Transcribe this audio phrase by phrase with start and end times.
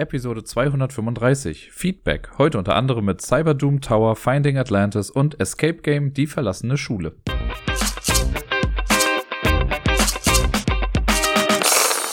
[0.00, 1.72] Episode 235.
[1.72, 2.30] Feedback.
[2.38, 7.16] Heute unter anderem mit Cyberdoom Tower, Finding Atlantis und Escape Game Die verlassene Schule.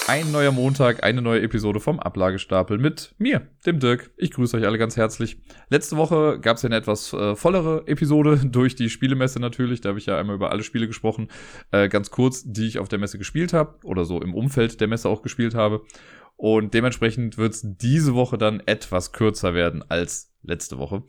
[0.08, 4.12] Ein neuer Montag, eine neue Episode vom Ablagestapel mit mir, dem Dirk.
[4.18, 5.38] Ich grüße euch alle ganz herzlich.
[5.70, 9.82] Letzte Woche gab es ja eine etwas äh, vollere Episode durch die Spielemesse natürlich.
[9.82, 11.28] Da habe ich ja einmal über alle Spiele gesprochen.
[11.72, 14.88] Äh, ganz kurz, die ich auf der Messe gespielt habe oder so im Umfeld der
[14.88, 15.82] Messe auch gespielt habe.
[16.38, 21.04] Und dementsprechend wird es diese Woche dann etwas kürzer werden als letzte Woche.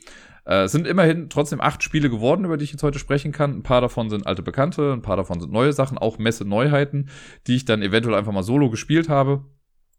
[0.45, 3.59] Äh, es sind immerhin trotzdem acht Spiele geworden, über die ich jetzt heute sprechen kann.
[3.59, 7.09] Ein paar davon sind alte Bekannte, ein paar davon sind neue Sachen, auch Messe-Neuheiten,
[7.47, 9.45] die ich dann eventuell einfach mal solo gespielt habe.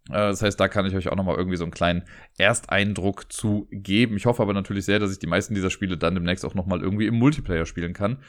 [0.09, 2.03] Äh, das heißt, da kann ich euch auch nochmal irgendwie so einen kleinen
[2.37, 4.15] Ersteindruck zu geben.
[4.15, 6.81] Ich hoffe aber natürlich sehr, dass ich die meisten dieser Spiele dann demnächst auch nochmal
[6.81, 8.19] irgendwie im Multiplayer spielen kann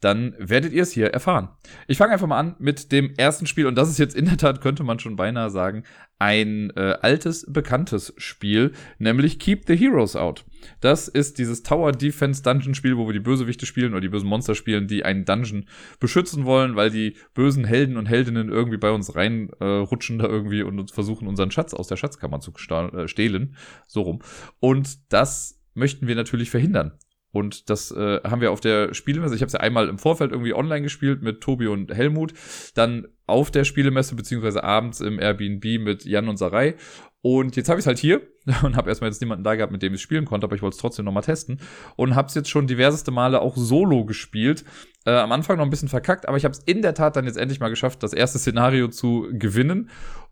[0.00, 1.48] dann werdet ihr es hier erfahren.
[1.86, 4.36] Ich fange einfach mal an mit dem ersten Spiel und das ist jetzt in der
[4.36, 5.82] Tat, könnte man schon beinahe sagen,
[6.18, 10.44] ein äh, altes, bekanntes Spiel, nämlich Keep the Heroes Out.
[10.80, 14.28] Das ist dieses Tower Defense Dungeon Spiel, wo wir die Bösewichte spielen oder die bösen
[14.28, 15.66] Monster spielen, die einen Dungeon
[16.00, 20.62] beschützen wollen, weil die bösen Helden und Heldinnen irgendwie bei uns reinrutschen äh, da irgendwie
[20.62, 23.56] und versuchen, unseren Schatz aus der Schatzkammer zu äh, stehlen.
[23.86, 24.22] So rum.
[24.58, 26.92] Und das möchten wir natürlich verhindern.
[27.30, 30.32] Und das äh, haben wir auf der Spielemesse, ich habe es ja einmal im Vorfeld
[30.32, 32.32] irgendwie online gespielt mit Tobi und Helmut,
[32.74, 36.76] dann auf der Spielemesse beziehungsweise abends im Airbnb mit Jan und Sarai.
[37.20, 38.22] Und jetzt habe ich es halt hier
[38.62, 40.76] und habe erstmal jetzt niemanden da gehabt, mit dem ich spielen konnte, aber ich wollte
[40.76, 41.60] es trotzdem nochmal testen.
[41.96, 44.64] Und habe es jetzt schon diverseste Male auch solo gespielt.
[45.04, 47.26] Äh, am Anfang noch ein bisschen verkackt, aber ich habe es in der Tat dann
[47.26, 49.90] jetzt endlich mal geschafft, das erste Szenario zu gewinnen.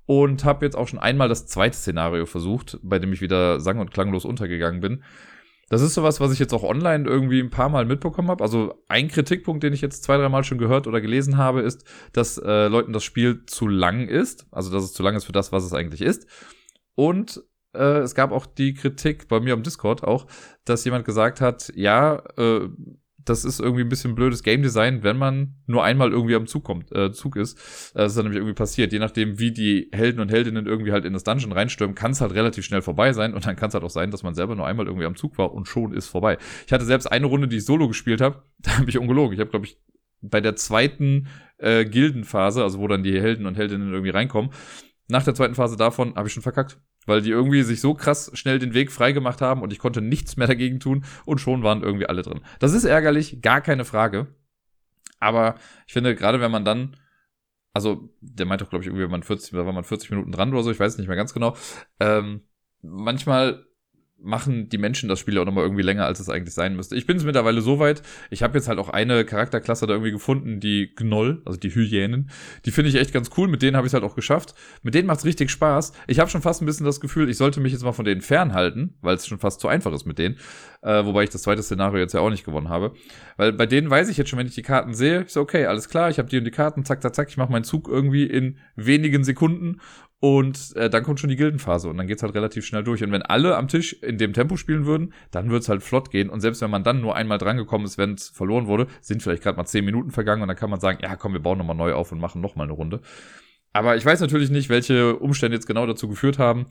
[0.09, 3.81] Und habe jetzt auch schon einmal das zweite Szenario versucht, bei dem ich wieder sang-
[3.81, 5.03] und klanglos untergegangen bin.
[5.69, 8.45] Das ist sowas, was ich jetzt auch online irgendwie ein paar Mal mitbekommen habe.
[8.45, 11.84] Also ein Kritikpunkt, den ich jetzt zwei, drei Mal schon gehört oder gelesen habe, ist,
[12.12, 14.47] dass äh, Leuten das Spiel zu lang ist.
[14.53, 16.27] Also dass es zu lang ist für das, was es eigentlich ist.
[16.94, 17.42] Und
[17.75, 20.27] äh, es gab auch die Kritik bei mir am Discord auch,
[20.64, 22.69] dass jemand gesagt hat, ja, äh,
[23.27, 26.65] das ist irgendwie ein bisschen blödes Game Design, wenn man nur einmal irgendwie am Zug
[26.65, 27.59] kommt, äh, Zug ist.
[27.95, 28.93] Äh, das ist dann nämlich irgendwie passiert.
[28.93, 32.21] Je nachdem, wie die Helden und Heldinnen irgendwie halt in das Dungeon reinstürmen, kann es
[32.21, 33.34] halt relativ schnell vorbei sein.
[33.34, 35.39] Und dann kann es halt auch sein, dass man selber nur einmal irgendwie am Zug
[35.39, 36.39] war und schon ist vorbei.
[36.67, 39.34] Ich hatte selbst eine Runde, die ich solo gespielt habe, da habe ich ungelogen.
[39.34, 39.77] Ich habe, glaube ich,
[40.23, 41.27] bei der zweiten
[41.59, 44.50] äh, Gildenphase, also wo dann die Helden und Heldinnen irgendwie reinkommen,
[45.09, 48.31] nach der zweiten Phase davon habe ich schon verkackt weil die irgendwie sich so krass
[48.34, 51.83] schnell den Weg freigemacht haben und ich konnte nichts mehr dagegen tun und schon waren
[51.83, 52.41] irgendwie alle drin.
[52.59, 54.27] Das ist ärgerlich, gar keine Frage.
[55.19, 55.55] Aber
[55.87, 56.97] ich finde, gerade wenn man dann,
[57.72, 60.33] also der meint doch, glaube ich, irgendwie, wenn man 40, da war man 40 Minuten
[60.33, 61.56] dran oder so, ich weiß nicht mehr ganz genau.
[62.00, 62.43] Ähm,
[62.83, 63.66] manchmal
[64.19, 66.97] machen die Menschen das Spiel auch nochmal irgendwie länger, als es eigentlich sein müsste.
[66.97, 70.10] Ich bin es mittlerweile so weit, ich habe jetzt halt auch eine Charakterklasse da irgendwie
[70.10, 72.31] gefunden, die Gnoll, also die Hyänen.
[72.65, 74.55] Die finde ich echt ganz cool, mit denen habe ich es halt auch geschafft.
[74.82, 75.93] Mit denen macht's richtig Spaß.
[76.06, 78.22] Ich habe schon fast ein bisschen das Gefühl, ich sollte mich jetzt mal von denen
[78.22, 80.37] fernhalten, weil es schon fast zu einfach ist mit denen.
[80.87, 82.93] Äh, wobei ich das zweite Szenario jetzt ja auch nicht gewonnen habe.
[83.37, 85.67] Weil bei denen weiß ich jetzt schon, wenn ich die Karten sehe, ich so, okay,
[85.67, 87.89] alles klar, ich habe die und die Karten, zack, zack, zack, ich mache meinen Zug
[87.89, 89.81] irgendwie in wenigen Sekunden
[90.21, 93.03] und äh, dann kommt schon die Gildenphase und dann geht's halt relativ schnell durch.
[93.03, 96.31] Und wenn alle am Tisch in dem Tempo spielen würden, dann wird's halt flott gehen.
[96.31, 99.43] Und selbst wenn man dann nur einmal drangekommen ist, wenn es verloren wurde, sind vielleicht
[99.43, 101.77] gerade mal zehn Minuten vergangen und dann kann man sagen, ja komm, wir bauen nochmal
[101.77, 103.01] neu auf und machen nochmal eine Runde.
[103.77, 106.67] Aber ich weiß natürlich nicht, welche Umstände jetzt genau dazu geführt haben.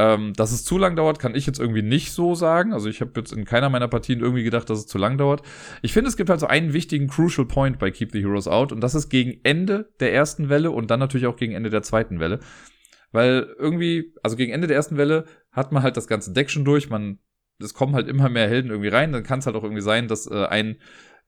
[0.00, 2.72] Ähm, dass es zu lang dauert, kann ich jetzt irgendwie nicht so sagen.
[2.72, 5.42] Also ich habe jetzt in keiner meiner Partien irgendwie gedacht, dass es zu lang dauert.
[5.82, 8.70] Ich finde, es gibt halt so einen wichtigen Crucial Point bei Keep the Heroes Out
[8.70, 11.82] und das ist gegen Ende der ersten Welle und dann natürlich auch gegen Ende der
[11.82, 12.38] zweiten Welle.
[13.10, 16.64] Weil irgendwie, also gegen Ende der ersten Welle hat man halt das ganze Deck schon
[16.64, 17.18] durch, man,
[17.60, 20.06] es kommen halt immer mehr Helden irgendwie rein, dann kann es halt auch irgendwie sein,
[20.06, 20.76] dass äh, ein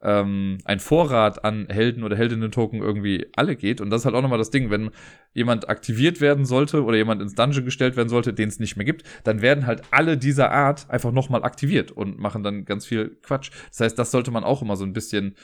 [0.02, 3.80] ähm, ein Vorrat an Helden oder Heldinnen-Token irgendwie alle geht.
[3.80, 4.90] Und das ist halt auch nochmal das Ding, wenn
[5.32, 8.86] jemand aktiviert werden sollte oder jemand ins Dungeon gestellt werden sollte, den es nicht mehr
[8.86, 13.18] gibt, dann werden halt alle dieser Art einfach nochmal aktiviert und machen dann ganz viel
[13.22, 13.50] Quatsch.
[13.68, 15.34] Das heißt, das sollte man auch immer so ein bisschen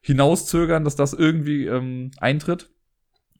[0.00, 2.70] hinauszögern, dass das irgendwie ähm, eintritt.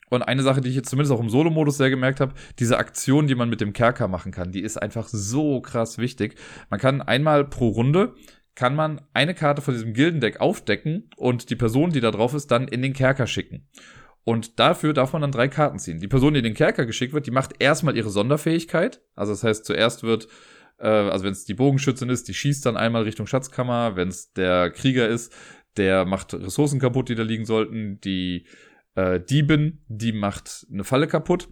[0.08, 3.26] Und eine Sache, die ich jetzt zumindest auch im Solo-Modus sehr gemerkt habe, diese Aktion,
[3.26, 6.36] die man mit dem Kerker machen kann, die ist einfach so krass wichtig.
[6.70, 8.14] Man kann einmal pro Runde
[8.56, 12.50] kann man eine Karte von diesem Gildendeck aufdecken und die Person, die da drauf ist,
[12.50, 13.68] dann in den Kerker schicken.
[14.24, 16.00] Und dafür darf man dann drei Karten ziehen.
[16.00, 19.00] Die Person, die in den Kerker geschickt wird, die macht erstmal ihre Sonderfähigkeit.
[19.14, 20.26] Also das heißt, zuerst wird,
[20.78, 23.94] äh, also wenn es die Bogenschützin ist, die schießt dann einmal Richtung Schatzkammer.
[23.94, 25.32] Wenn es der Krieger ist,
[25.76, 28.00] der macht Ressourcen kaputt, die da liegen sollten.
[28.00, 28.46] Die
[28.96, 31.48] äh, Diebin, die macht eine Falle kaputt.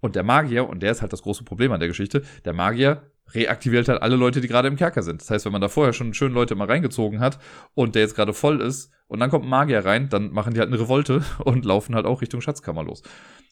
[0.00, 3.10] Und der Magier, und der ist halt das große Problem an der Geschichte, der Magier
[3.32, 5.20] reaktiviert halt alle Leute, die gerade im Kerker sind.
[5.20, 7.38] Das heißt, wenn man da vorher schon schön Leute mal reingezogen hat
[7.74, 10.60] und der jetzt gerade voll ist und dann kommt ein Magier rein, dann machen die
[10.60, 13.02] halt eine Revolte und laufen halt auch Richtung Schatzkammer los.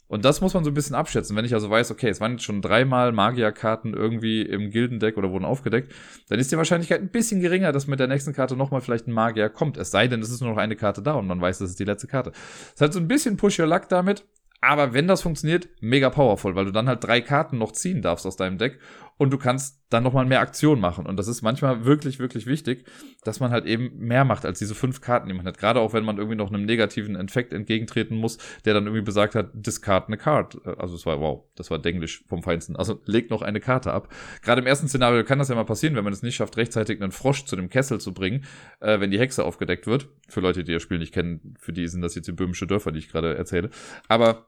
[0.08, 1.34] Und das muss man so ein bisschen abschätzen.
[1.36, 5.30] Wenn ich also weiß, okay, es waren jetzt schon dreimal Magierkarten irgendwie im Gildendeck oder
[5.30, 5.90] wurden aufgedeckt,
[6.28, 9.12] dann ist die Wahrscheinlichkeit ein bisschen geringer, dass mit der nächsten Karte nochmal vielleicht ein
[9.12, 9.78] Magier kommt.
[9.78, 11.80] Es sei denn, es ist nur noch eine Karte da und man weiß, das ist
[11.80, 12.32] die letzte Karte.
[12.74, 14.26] Es hat so ein bisschen Push Your Luck damit,
[14.60, 18.26] aber wenn das funktioniert, mega powerful, weil du dann halt drei Karten noch ziehen darfst
[18.26, 18.78] aus deinem Deck
[19.18, 21.06] und du kannst dann nochmal mehr Aktion machen.
[21.06, 22.86] Und das ist manchmal wirklich, wirklich wichtig,
[23.24, 25.58] dass man halt eben mehr macht als diese fünf Karten, die man hat.
[25.58, 29.34] Gerade auch wenn man irgendwie noch einem negativen Infekt entgegentreten muss, der dann irgendwie besagt
[29.34, 30.66] hat, discard eine Card.
[30.78, 32.76] Also es war, wow, das war Denglisch vom Feinsten.
[32.76, 34.08] Also leg noch eine Karte ab.
[34.42, 37.00] Gerade im ersten Szenario kann das ja mal passieren, wenn man es nicht schafft, rechtzeitig
[37.00, 38.44] einen Frosch zu dem Kessel zu bringen,
[38.80, 40.08] äh, wenn die Hexe aufgedeckt wird.
[40.28, 42.92] Für Leute, die das Spiel nicht kennen, für die sind das jetzt die böhmische Dörfer,
[42.92, 43.70] die ich gerade erzähle.
[44.08, 44.46] Aber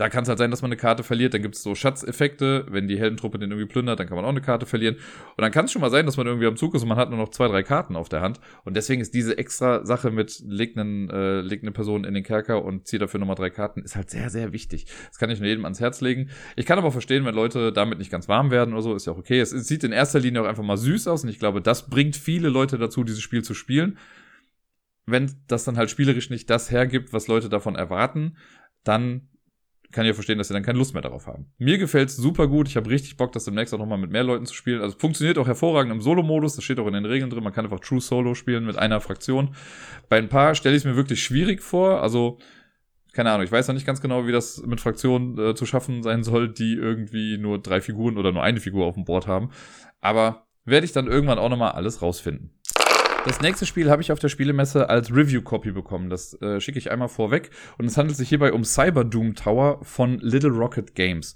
[0.00, 1.34] da kann es halt sein, dass man eine Karte verliert.
[1.34, 2.64] Dann gibt es so Schatzeffekte.
[2.70, 4.94] Wenn die Heldentruppe den irgendwie plündert, dann kann man auch eine Karte verlieren.
[4.94, 6.96] Und dann kann es schon mal sein, dass man irgendwie am Zug ist und man
[6.96, 8.40] hat nur noch zwei, drei Karten auf der Hand.
[8.64, 12.24] Und deswegen ist diese extra Sache mit legt, einen, äh, legt eine Person in den
[12.24, 14.86] Kerker und zieht dafür nochmal drei Karten, ist halt sehr, sehr wichtig.
[15.08, 16.30] Das kann ich nur jedem ans Herz legen.
[16.56, 19.12] Ich kann aber verstehen, wenn Leute damit nicht ganz warm werden oder so, ist ja
[19.12, 19.38] auch okay.
[19.38, 21.90] Es, es sieht in erster Linie auch einfach mal süß aus und ich glaube, das
[21.90, 23.98] bringt viele Leute dazu, dieses Spiel zu spielen.
[25.04, 28.38] Wenn das dann halt spielerisch nicht das hergibt, was Leute davon erwarten,
[28.82, 29.28] dann
[29.92, 31.46] kann ja verstehen, dass sie dann keine Lust mehr darauf haben.
[31.58, 32.68] Mir gefällt's super gut.
[32.68, 34.80] Ich habe richtig Bock, das demnächst auch nochmal mit mehr Leuten zu spielen.
[34.80, 36.56] Also funktioniert auch hervorragend im Solo-Modus.
[36.56, 37.42] Das steht auch in den Regeln drin.
[37.42, 39.54] Man kann einfach True Solo spielen mit einer Fraktion.
[40.08, 42.02] Bei ein paar stelle ich es mir wirklich schwierig vor.
[42.02, 42.38] Also,
[43.12, 46.02] keine Ahnung, ich weiß noch nicht ganz genau, wie das mit Fraktionen äh, zu schaffen
[46.02, 49.50] sein soll, die irgendwie nur drei Figuren oder nur eine Figur auf dem Board haben.
[50.00, 52.50] Aber werde ich dann irgendwann auch nochmal alles rausfinden.
[53.26, 56.08] Das nächste Spiel habe ich auf der Spielemesse als Review-Copy bekommen.
[56.08, 57.50] Das äh, schicke ich einmal vorweg.
[57.76, 61.34] Und es handelt sich hierbei um Cyber Doom Tower von Little Rocket Games.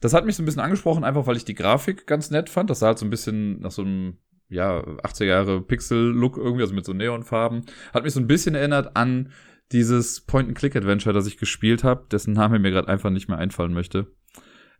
[0.00, 2.70] Das hat mich so ein bisschen angesprochen, einfach weil ich die Grafik ganz nett fand.
[2.70, 6.74] Das sah halt so ein bisschen nach so einem ja, 80er Jahre Pixel-Look irgendwie, also
[6.74, 7.64] mit so Neonfarben.
[7.92, 9.32] Hat mich so ein bisschen erinnert an
[9.72, 14.06] dieses Point-and-Click-Adventure, das ich gespielt habe, dessen Name mir gerade einfach nicht mehr einfallen möchte.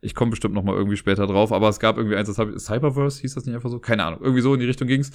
[0.01, 2.53] Ich komme bestimmt noch mal irgendwie später drauf, aber es gab irgendwie eins, das habe
[2.53, 3.79] ich, Cyberverse hieß das nicht einfach so?
[3.79, 5.11] Keine Ahnung, irgendwie so in die Richtung ging's.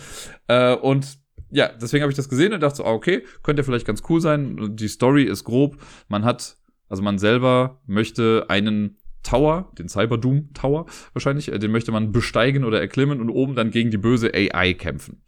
[0.49, 1.19] Äh, und
[1.51, 4.21] ja, deswegen habe ich das gesehen und dachte so, ah, okay, könnte vielleicht ganz cool
[4.21, 4.77] sein.
[4.77, 5.77] Die Story ist grob.
[6.09, 6.57] Man hat,
[6.89, 12.13] also man selber möchte einen Tower, den Cyber Doom Tower wahrscheinlich, äh, den möchte man
[12.13, 15.23] besteigen oder erklimmen und oben dann gegen die böse AI kämpfen.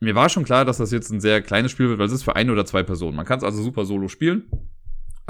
[0.00, 2.22] Mir war schon klar, dass das jetzt ein sehr kleines Spiel wird, weil es ist
[2.22, 3.16] für eine oder zwei Personen.
[3.16, 4.44] Man kann es also super solo spielen.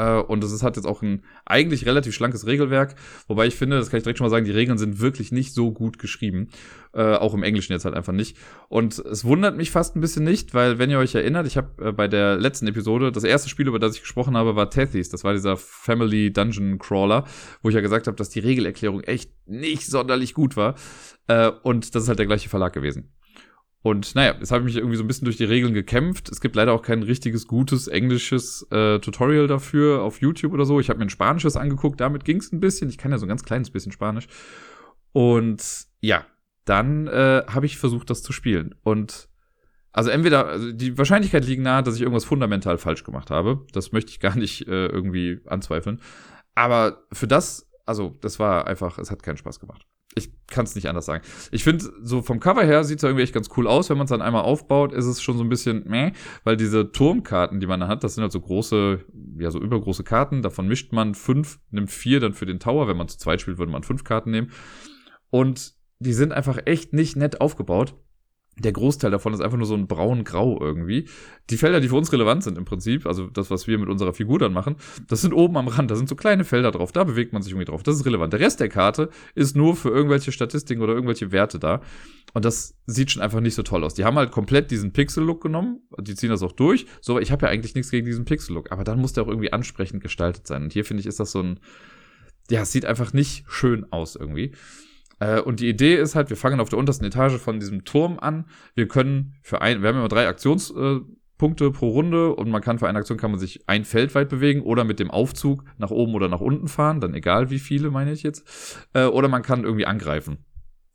[0.00, 2.94] Äh, und es hat jetzt auch ein eigentlich relativ schlankes Regelwerk,
[3.28, 5.52] wobei ich finde, das kann ich direkt schon mal sagen, die Regeln sind wirklich nicht
[5.52, 6.48] so gut geschrieben.
[6.92, 8.36] Äh, auch im Englischen jetzt halt einfach nicht.
[8.68, 11.88] Und es wundert mich fast ein bisschen nicht, weil, wenn ihr euch erinnert, ich habe
[11.88, 15.10] äh, bei der letzten Episode, das erste Spiel, über das ich gesprochen habe, war Tethys.
[15.10, 17.24] Das war dieser Family Dungeon Crawler,
[17.62, 20.74] wo ich ja gesagt habe, dass die Regelerklärung echt nicht sonderlich gut war.
[21.28, 23.12] Äh, und das ist halt der gleiche Verlag gewesen.
[23.82, 26.28] Und naja, jetzt habe ich mich irgendwie so ein bisschen durch die Regeln gekämpft.
[26.28, 30.80] Es gibt leider auch kein richtiges, gutes englisches äh, Tutorial dafür auf YouTube oder so.
[30.80, 32.90] Ich habe mir ein spanisches angeguckt, damit ging es ein bisschen.
[32.90, 34.28] Ich kann ja so ein ganz kleines bisschen Spanisch.
[35.12, 36.26] Und ja,
[36.66, 38.74] dann äh, habe ich versucht, das zu spielen.
[38.82, 39.30] Und
[39.92, 43.66] also entweder, also die Wahrscheinlichkeit liegt nahe, dass ich irgendwas fundamental falsch gemacht habe.
[43.72, 46.02] Das möchte ich gar nicht äh, irgendwie anzweifeln.
[46.54, 50.74] Aber für das, also das war einfach, es hat keinen Spaß gemacht ich kann es
[50.74, 51.22] nicht anders sagen.
[51.52, 53.90] Ich finde, so vom Cover her sieht es irgendwie echt ganz cool aus.
[53.90, 56.12] Wenn man es dann einmal aufbaut, ist es schon so ein bisschen meh,
[56.42, 59.04] weil diese Turmkarten, die man da hat, das sind halt so große,
[59.38, 60.42] ja, so übergroße Karten.
[60.42, 62.88] Davon mischt man fünf, nimmt vier dann für den Tower.
[62.88, 64.50] Wenn man zu zweit spielt, würde man fünf Karten nehmen.
[65.30, 67.94] Und die sind einfach echt nicht nett aufgebaut
[68.60, 71.08] der Großteil davon ist einfach nur so ein braun-grau irgendwie.
[71.48, 74.12] Die Felder, die für uns relevant sind im Prinzip, also das, was wir mit unserer
[74.12, 74.76] Figur dann machen,
[75.08, 77.52] das sind oben am Rand, da sind so kleine Felder drauf, da bewegt man sich
[77.52, 77.82] irgendwie drauf.
[77.82, 78.32] Das ist relevant.
[78.32, 81.80] Der Rest der Karte ist nur für irgendwelche Statistiken oder irgendwelche Werte da.
[82.32, 83.94] Und das sieht schon einfach nicht so toll aus.
[83.94, 86.86] Die haben halt komplett diesen Pixel-Look genommen, die ziehen das auch durch.
[87.00, 89.52] So, ich habe ja eigentlich nichts gegen diesen Pixel-Look, aber dann muss der auch irgendwie
[89.52, 90.64] ansprechend gestaltet sein.
[90.64, 91.60] Und hier finde ich, ist das so ein,
[92.50, 94.52] ja, es sieht einfach nicht schön aus irgendwie.
[95.20, 98.18] Äh, und die Idee ist halt, wir fangen auf der untersten Etage von diesem Turm
[98.18, 98.46] an.
[98.74, 102.78] Wir können für ein, wir haben immer drei Aktionspunkte äh, pro Runde und man kann
[102.80, 105.90] für eine Aktion kann man sich ein Feld weit bewegen oder mit dem Aufzug nach
[105.90, 108.88] oben oder nach unten fahren, dann egal wie viele, meine ich jetzt.
[108.94, 110.44] Äh, oder man kann irgendwie angreifen.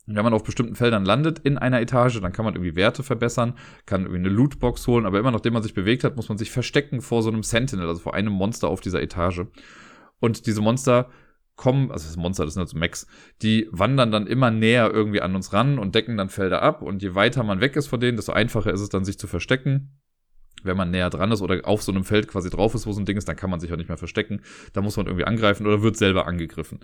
[0.07, 3.55] Wenn man auf bestimmten Feldern landet in einer Etage, dann kann man irgendwie Werte verbessern,
[3.87, 6.51] kann irgendwie eine Lootbox holen, aber immer nachdem man sich bewegt hat, muss man sich
[6.51, 9.45] verstecken vor so einem Sentinel, also vor einem Monster auf dieser Etage.
[10.19, 11.09] Und diese Monster
[11.55, 13.07] kommen, also das Monster, das sind also Mechs,
[13.41, 16.81] die wandern dann immer näher irgendwie an uns ran und decken dann Felder ab.
[16.81, 19.27] Und je weiter man weg ist von denen, desto einfacher ist es dann, sich zu
[19.27, 19.99] verstecken.
[20.63, 22.99] Wenn man näher dran ist oder auf so einem Feld quasi drauf ist, wo so
[22.99, 24.41] ein Ding ist, dann kann man sich auch nicht mehr verstecken.
[24.73, 26.79] Da muss man irgendwie angreifen oder wird selber angegriffen.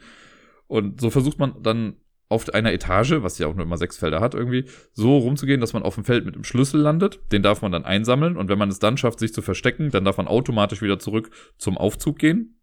[0.67, 1.95] Und so versucht man dann
[2.29, 4.63] auf einer Etage, was ja auch nur immer sechs Felder hat irgendwie,
[4.93, 7.19] so rumzugehen, dass man auf dem Feld mit dem Schlüssel landet.
[7.33, 10.05] Den darf man dann einsammeln und wenn man es dann schafft, sich zu verstecken, dann
[10.05, 12.61] darf man automatisch wieder zurück zum Aufzug gehen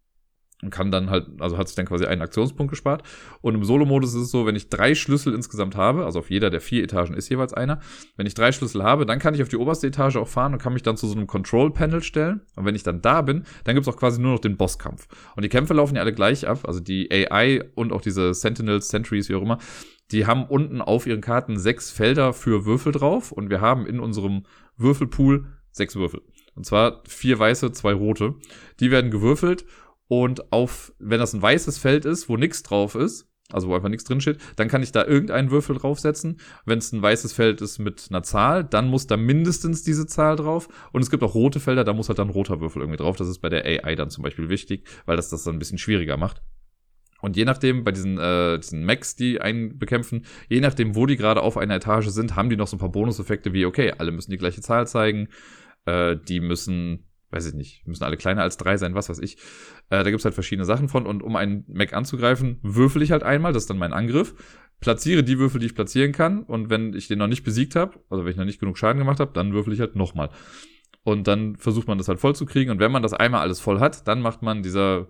[0.61, 3.03] und kann dann halt, also hat sich dann quasi einen Aktionspunkt gespart.
[3.41, 6.49] Und im Solo-Modus ist es so, wenn ich drei Schlüssel insgesamt habe, also auf jeder
[6.49, 7.79] der vier Etagen ist jeweils einer,
[8.17, 10.61] wenn ich drei Schlüssel habe, dann kann ich auf die oberste Etage auch fahren und
[10.61, 12.41] kann mich dann zu so einem Control-Panel stellen.
[12.55, 15.07] Und wenn ich dann da bin, dann gibt's auch quasi nur noch den Bosskampf.
[15.35, 18.89] Und die Kämpfe laufen ja alle gleich ab, also die AI und auch diese Sentinels,
[18.89, 19.59] Sentries, wie auch immer,
[20.11, 23.99] die haben unten auf ihren Karten sechs Felder für Würfel drauf und wir haben in
[23.99, 24.43] unserem
[24.75, 26.21] Würfelpool sechs Würfel.
[26.55, 28.35] Und zwar vier weiße, zwei rote.
[28.79, 29.65] Die werden gewürfelt
[30.09, 33.89] und auf, wenn das ein weißes Feld ist, wo nichts drauf ist, also wo einfach
[33.89, 36.39] nichts drin steht, dann kann ich da irgendeinen Würfel draufsetzen.
[36.65, 40.35] Wenn es ein weißes Feld ist mit einer Zahl, dann muss da mindestens diese Zahl
[40.35, 40.67] drauf.
[40.91, 43.17] Und es gibt auch rote Felder, da muss halt dann roter Würfel irgendwie drauf.
[43.17, 45.77] Das ist bei der AI dann zum Beispiel wichtig, weil das das dann ein bisschen
[45.77, 46.41] schwieriger macht.
[47.21, 51.17] Und je nachdem, bei diesen, äh, diesen Macs, die einen bekämpfen, je nachdem, wo die
[51.17, 54.11] gerade auf einer Etage sind, haben die noch so ein paar Bonuseffekte wie, okay, alle
[54.11, 55.27] müssen die gleiche Zahl zeigen,
[55.85, 59.37] äh, die müssen weiß ich nicht, müssen alle kleiner als drei sein, was weiß ich.
[59.89, 61.05] Äh, da gibt's halt verschiedene Sachen von.
[61.05, 64.33] Und um einen Mac anzugreifen, würfel ich halt einmal, das ist dann mein Angriff,
[64.79, 66.43] platziere die Würfel, die ich platzieren kann.
[66.43, 68.99] Und wenn ich den noch nicht besiegt habe, also wenn ich noch nicht genug Schaden
[68.99, 70.29] gemacht habe, dann würfel ich halt nochmal.
[71.03, 72.71] Und dann versucht man das halt voll zu kriegen.
[72.71, 75.07] Und wenn man das einmal alles voll hat, dann macht man dieser,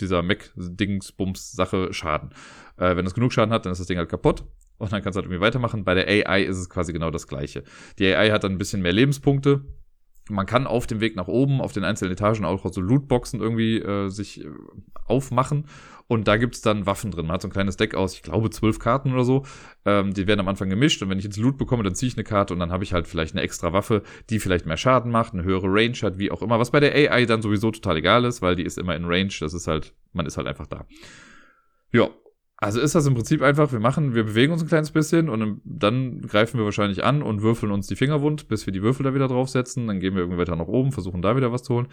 [0.00, 2.30] dieser Mac-Dingsbums-Sache Schaden.
[2.78, 4.44] Äh, wenn es genug Schaden hat, dann ist das Ding halt kaputt.
[4.78, 5.84] Und dann kannst du halt irgendwie weitermachen.
[5.84, 7.64] Bei der AI ist es quasi genau das gleiche.
[7.98, 9.62] Die AI hat dann ein bisschen mehr Lebenspunkte
[10.30, 13.78] man kann auf dem Weg nach oben, auf den einzelnen Etagen auch so Lootboxen irgendwie
[13.78, 14.48] äh, sich äh,
[15.06, 15.66] aufmachen.
[16.06, 17.26] Und da gibt's dann Waffen drin.
[17.26, 19.44] Man hat so ein kleines Deck aus, ich glaube, zwölf Karten oder so.
[19.84, 21.00] Ähm, die werden am Anfang gemischt.
[21.02, 22.92] Und wenn ich jetzt Loot bekomme, dann ziehe ich eine Karte und dann habe ich
[22.92, 26.32] halt vielleicht eine extra Waffe, die vielleicht mehr Schaden macht, eine höhere Range hat, wie
[26.32, 26.58] auch immer.
[26.58, 29.32] Was bei der AI dann sowieso total egal ist, weil die ist immer in Range.
[29.38, 30.84] Das ist halt, man ist halt einfach da.
[31.92, 32.08] Ja,
[32.60, 35.62] also ist das im Prinzip einfach, wir machen, wir bewegen uns ein kleines bisschen und
[35.64, 39.02] dann greifen wir wahrscheinlich an und würfeln uns die Finger wund, bis wir die Würfel
[39.02, 39.86] da wieder draufsetzen.
[39.86, 41.88] Dann gehen wir irgendwie weiter nach oben, versuchen da wieder was zu holen.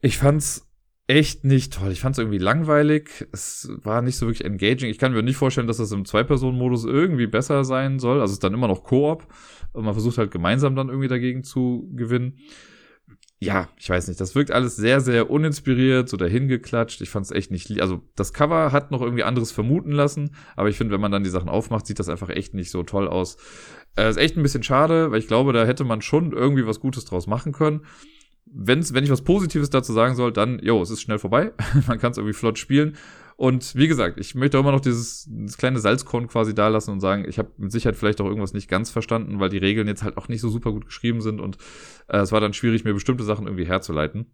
[0.00, 0.70] Ich fand's
[1.08, 1.90] echt nicht toll.
[1.90, 3.26] Ich fand's irgendwie langweilig.
[3.32, 4.88] Es war nicht so wirklich engaging.
[4.88, 8.20] Ich kann mir nicht vorstellen, dass das im Zwei-Personen-Modus irgendwie besser sein soll.
[8.20, 9.26] Also es ist dann immer noch Koop
[9.72, 12.38] und man versucht halt gemeinsam dann irgendwie dagegen zu gewinnen
[13.42, 17.00] ja, ich weiß nicht, das wirkt alles sehr, sehr uninspiriert, so dahingeklatscht.
[17.00, 20.68] Ich fand es echt nicht, also das Cover hat noch irgendwie anderes vermuten lassen, aber
[20.68, 23.08] ich finde, wenn man dann die Sachen aufmacht, sieht das einfach echt nicht so toll
[23.08, 23.38] aus.
[23.96, 26.78] Äh, ist echt ein bisschen schade, weil ich glaube, da hätte man schon irgendwie was
[26.78, 27.84] Gutes draus machen können.
[28.46, 31.52] Wenn's, wenn ich was Positives dazu sagen soll, dann, jo, es ist schnell vorbei.
[31.88, 32.96] man kann es irgendwie flott spielen.
[33.36, 37.00] Und wie gesagt, ich möchte auch immer noch dieses, kleine Salzkorn quasi da lassen und
[37.00, 40.02] sagen, ich habe mit Sicherheit vielleicht auch irgendwas nicht ganz verstanden, weil die Regeln jetzt
[40.02, 41.56] halt auch nicht so super gut geschrieben sind und
[42.08, 44.26] äh, es war dann schwierig, mir bestimmte Sachen irgendwie herzuleiten.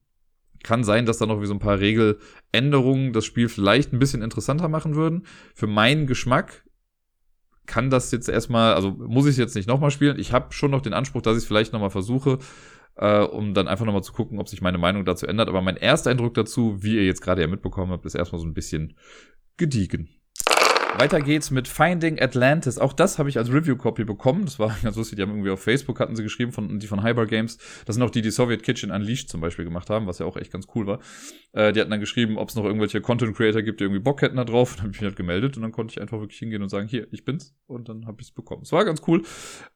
[0.64, 4.22] Kann sein, dass da noch wie so ein paar Regeländerungen das Spiel vielleicht ein bisschen
[4.22, 5.24] interessanter machen würden.
[5.54, 6.64] Für meinen Geschmack
[7.66, 10.18] kann das jetzt erstmal, also muss ich es jetzt nicht nochmal spielen.
[10.18, 12.38] Ich habe schon noch den Anspruch, dass ich es vielleicht nochmal versuche
[12.98, 15.48] äh, um dann einfach nochmal zu gucken, ob sich meine Meinung dazu ändert.
[15.48, 18.46] Aber mein erster Eindruck dazu, wie ihr jetzt gerade ja mitbekommen habt, ist erstmal so
[18.46, 18.94] ein bisschen
[19.56, 20.08] gediegen.
[20.98, 22.76] Weiter geht's mit Finding Atlantis.
[22.76, 24.44] Auch das habe ich als Review-Copy bekommen.
[24.46, 25.14] Das war ganz lustig.
[25.14, 27.56] Die haben irgendwie auf Facebook hatten sie geschrieben, von, die von Hyper Games.
[27.86, 30.36] Das sind auch die, die Soviet Kitchen Unleashed zum Beispiel gemacht haben, was ja auch
[30.36, 30.98] echt ganz cool war.
[31.52, 34.22] Äh, die hatten dann geschrieben, ob es noch irgendwelche Content Creator gibt, die irgendwie Bock
[34.22, 34.74] hätten da drauf.
[34.74, 36.88] Dann habe ich mich halt gemeldet und dann konnte ich einfach wirklich hingehen und sagen,
[36.88, 37.54] hier, ich bin's.
[37.68, 38.62] Und dann habe ich es bekommen.
[38.62, 39.22] Es war ganz cool.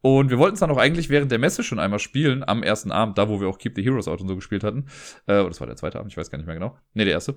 [0.01, 2.91] Und wir wollten es dann auch eigentlich während der Messe schon einmal spielen, am ersten
[2.91, 4.87] Abend, da wo wir auch Keep the Heroes Out und so gespielt hatten.
[5.27, 6.77] Äh, das war der zweite Abend, ich weiß gar nicht mehr genau.
[6.95, 7.37] Nee, der erste.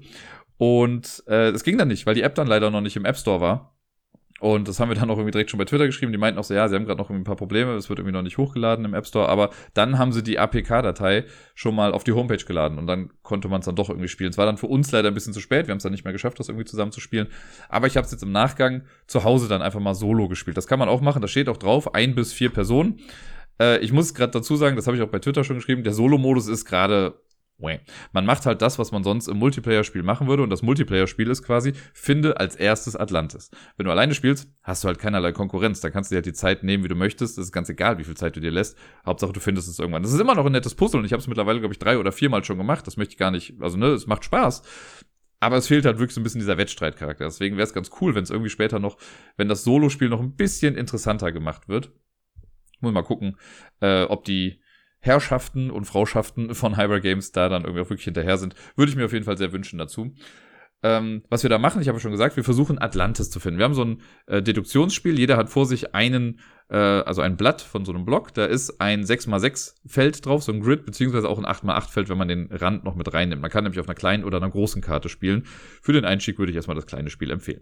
[0.58, 3.18] Und äh, es ging dann nicht, weil die App dann leider noch nicht im App
[3.18, 3.75] Store war.
[4.42, 6.12] Und das haben wir dann auch irgendwie direkt schon bei Twitter geschrieben.
[6.12, 8.14] Die meinten auch so, ja, sie haben gerade noch ein paar Probleme, es wird irgendwie
[8.14, 11.24] noch nicht hochgeladen im App Store, aber dann haben sie die APK-Datei
[11.54, 14.32] schon mal auf die Homepage geladen und dann konnte man es dann doch irgendwie spielen.
[14.32, 16.04] Es war dann für uns leider ein bisschen zu spät, wir haben es dann nicht
[16.04, 17.28] mehr geschafft, das irgendwie zusammen zu spielen.
[17.70, 20.58] Aber ich habe es jetzt im Nachgang zu Hause dann einfach mal solo gespielt.
[20.58, 23.00] Das kann man auch machen, da steht auch drauf, ein bis vier Personen.
[23.60, 25.94] Äh, ich muss gerade dazu sagen, das habe ich auch bei Twitter schon geschrieben, der
[25.94, 27.16] Solo-Modus ist gerade
[28.12, 30.44] man macht halt das, was man sonst im Multiplayer-Spiel machen würde.
[30.44, 33.50] Und das Multiplayer-Spiel ist quasi, finde als erstes Atlantis.
[33.78, 35.80] Wenn du alleine spielst, hast du halt keinerlei Konkurrenz.
[35.80, 37.38] Da kannst du dir halt die Zeit nehmen, wie du möchtest.
[37.38, 38.78] Das ist ganz egal, wie viel Zeit du dir lässt.
[39.06, 40.04] Hauptsache, du findest es irgendwann.
[40.04, 41.00] Das ist immer noch ein nettes Puzzle.
[41.00, 42.86] Und ich habe es mittlerweile, glaube ich, drei oder viermal schon gemacht.
[42.88, 43.56] Das möchte ich gar nicht.
[43.62, 44.62] Also, ne, es macht Spaß.
[45.40, 47.26] Aber es fehlt halt wirklich so ein bisschen dieser Wettstreitcharakter.
[47.26, 48.98] Deswegen wäre es ganz cool, wenn es irgendwie später noch,
[49.38, 51.92] wenn das Solo-Spiel noch ein bisschen interessanter gemacht wird.
[52.82, 53.38] Muss mal gucken,
[53.80, 54.60] äh, ob die
[55.06, 58.56] Herrschaften und Frauschaften von Hyper Games da dann irgendwie auch wirklich hinterher sind.
[58.76, 60.14] Würde ich mir auf jeden Fall sehr wünschen dazu.
[60.84, 63.58] Ähm, was wir da machen, ich habe schon gesagt, wir versuchen Atlantis zu finden.
[63.58, 67.62] Wir haben so ein äh, Deduktionsspiel, jeder hat vor sich einen, äh, also ein Blatt
[67.62, 71.40] von so einem Block, da ist ein 6x6 Feld drauf, so ein Grid, beziehungsweise auch
[71.40, 73.42] ein 8x8 Feld, wenn man den Rand noch mit reinnimmt.
[73.42, 75.48] Man kann nämlich auf einer kleinen oder einer großen Karte spielen.
[75.82, 77.62] Für den Einstieg würde ich erstmal das kleine Spiel empfehlen.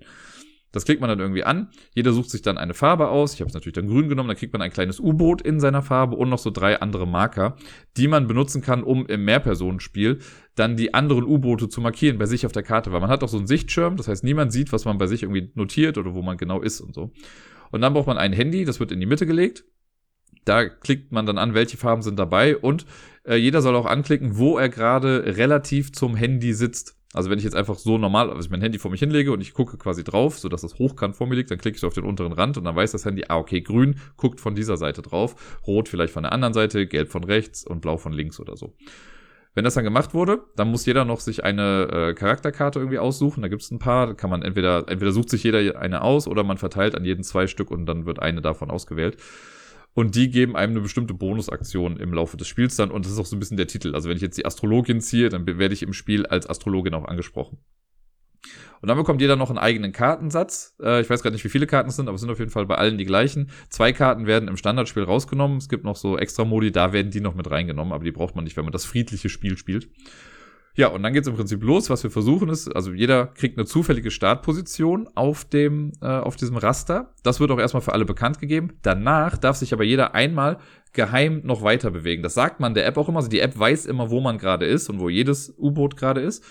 [0.74, 1.70] Das klickt man dann irgendwie an.
[1.94, 3.36] Jeder sucht sich dann eine Farbe aus.
[3.36, 4.27] Ich habe es natürlich dann grün genommen.
[4.27, 7.56] Dann kriegt man ein kleines U-Boot in seiner Farbe und noch so drei andere Marker,
[7.96, 10.20] die man benutzen kann, um im Mehrpersonenspiel
[10.56, 12.92] dann die anderen U-Boote zu markieren bei sich auf der Karte.
[12.92, 13.98] Weil man hat auch so einen Sichtschirm.
[13.98, 16.82] Das heißt, niemand sieht, was man bei sich irgendwie notiert oder wo man genau ist
[16.82, 17.12] und so.
[17.72, 18.65] Und dann braucht man ein Handy.
[18.65, 19.63] Das wird in die Mitte gelegt.
[20.46, 22.86] Da klickt man dann an, welche Farben sind dabei und
[23.25, 26.98] äh, jeder soll auch anklicken, wo er gerade relativ zum Handy sitzt.
[27.13, 29.41] Also wenn ich jetzt einfach so normal, also ich mein Handy vor mich hinlege und
[29.41, 31.93] ich gucke quasi drauf, so dass es hochkant vor mir liegt, dann klicke ich auf
[31.93, 35.03] den unteren Rand und dann weiß das Handy, ah, okay, grün guckt von dieser Seite
[35.03, 38.58] drauf, rot vielleicht von der anderen Seite, gelb von rechts und blau von links oder
[38.58, 38.74] so.
[39.55, 43.43] Wenn das dann gemacht wurde, dann muss jeder noch sich eine äh, Charakterkarte irgendwie aussuchen.
[43.43, 44.08] Da gibt es ein paar.
[44.08, 47.24] Da kann man entweder, entweder sucht sich jeder eine aus oder man verteilt an jeden
[47.24, 49.17] zwei Stück und dann wird eine davon ausgewählt.
[49.94, 52.90] Und die geben einem eine bestimmte Bonusaktion im Laufe des Spiels dann.
[52.90, 53.94] Und das ist auch so ein bisschen der Titel.
[53.94, 57.06] Also wenn ich jetzt die Astrologin ziehe, dann werde ich im Spiel als Astrologin auch
[57.06, 57.60] angesprochen.
[58.82, 60.76] Und dann bekommt jeder noch einen eigenen Kartensatz.
[60.82, 62.52] Äh, ich weiß gar nicht, wie viele Karten es sind, aber es sind auf jeden
[62.52, 63.50] Fall bei allen die gleichen.
[63.70, 65.58] Zwei Karten werden im Standardspiel rausgenommen.
[65.58, 68.36] Es gibt noch so extra Modi, da werden die noch mit reingenommen, aber die braucht
[68.36, 69.90] man nicht, wenn man das friedliche Spiel spielt.
[70.75, 71.89] Ja, und dann geht's im Prinzip los.
[71.89, 76.58] Was wir versuchen ist, also jeder kriegt eine zufällige Startposition auf dem, äh, auf diesem
[76.58, 77.13] Raster.
[77.22, 78.80] Das wird auch erstmal für alle bekannt gegeben.
[78.82, 80.58] Danach darf sich aber jeder einmal
[80.92, 82.24] geheim noch weiter bewegen.
[82.24, 83.18] Das sagt man der App auch immer.
[83.18, 86.44] Also die App weiß immer, wo man gerade ist und wo jedes U-Boot gerade ist.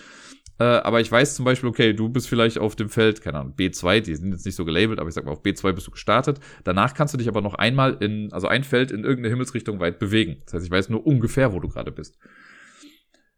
[0.59, 3.55] Äh, aber ich weiß zum Beispiel, okay, du bist vielleicht auf dem Feld, keine Ahnung,
[3.57, 5.91] B2, die sind jetzt nicht so gelabelt, aber ich sag mal, auf B2 bist du
[5.91, 6.39] gestartet.
[6.63, 9.99] Danach kannst du dich aber noch einmal in, also ein Feld in irgendeine Himmelsrichtung weit
[9.99, 10.37] bewegen.
[10.45, 12.19] Das heißt, ich weiß nur ungefähr, wo du gerade bist.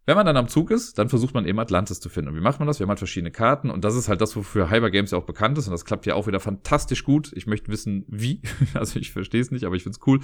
[0.07, 2.31] Wenn man dann am Zug ist, dann versucht man eben Atlantis zu finden.
[2.31, 2.79] Und wie macht man das?
[2.79, 5.25] Wir haben halt verschiedene Karten und das ist halt das, wofür Hyper Games ja auch
[5.25, 7.33] bekannt ist und das klappt ja auch wieder fantastisch gut.
[7.35, 8.43] Ich möchte wissen, wie.
[8.75, 10.21] Also ich verstehe es nicht, aber ich finde es cool.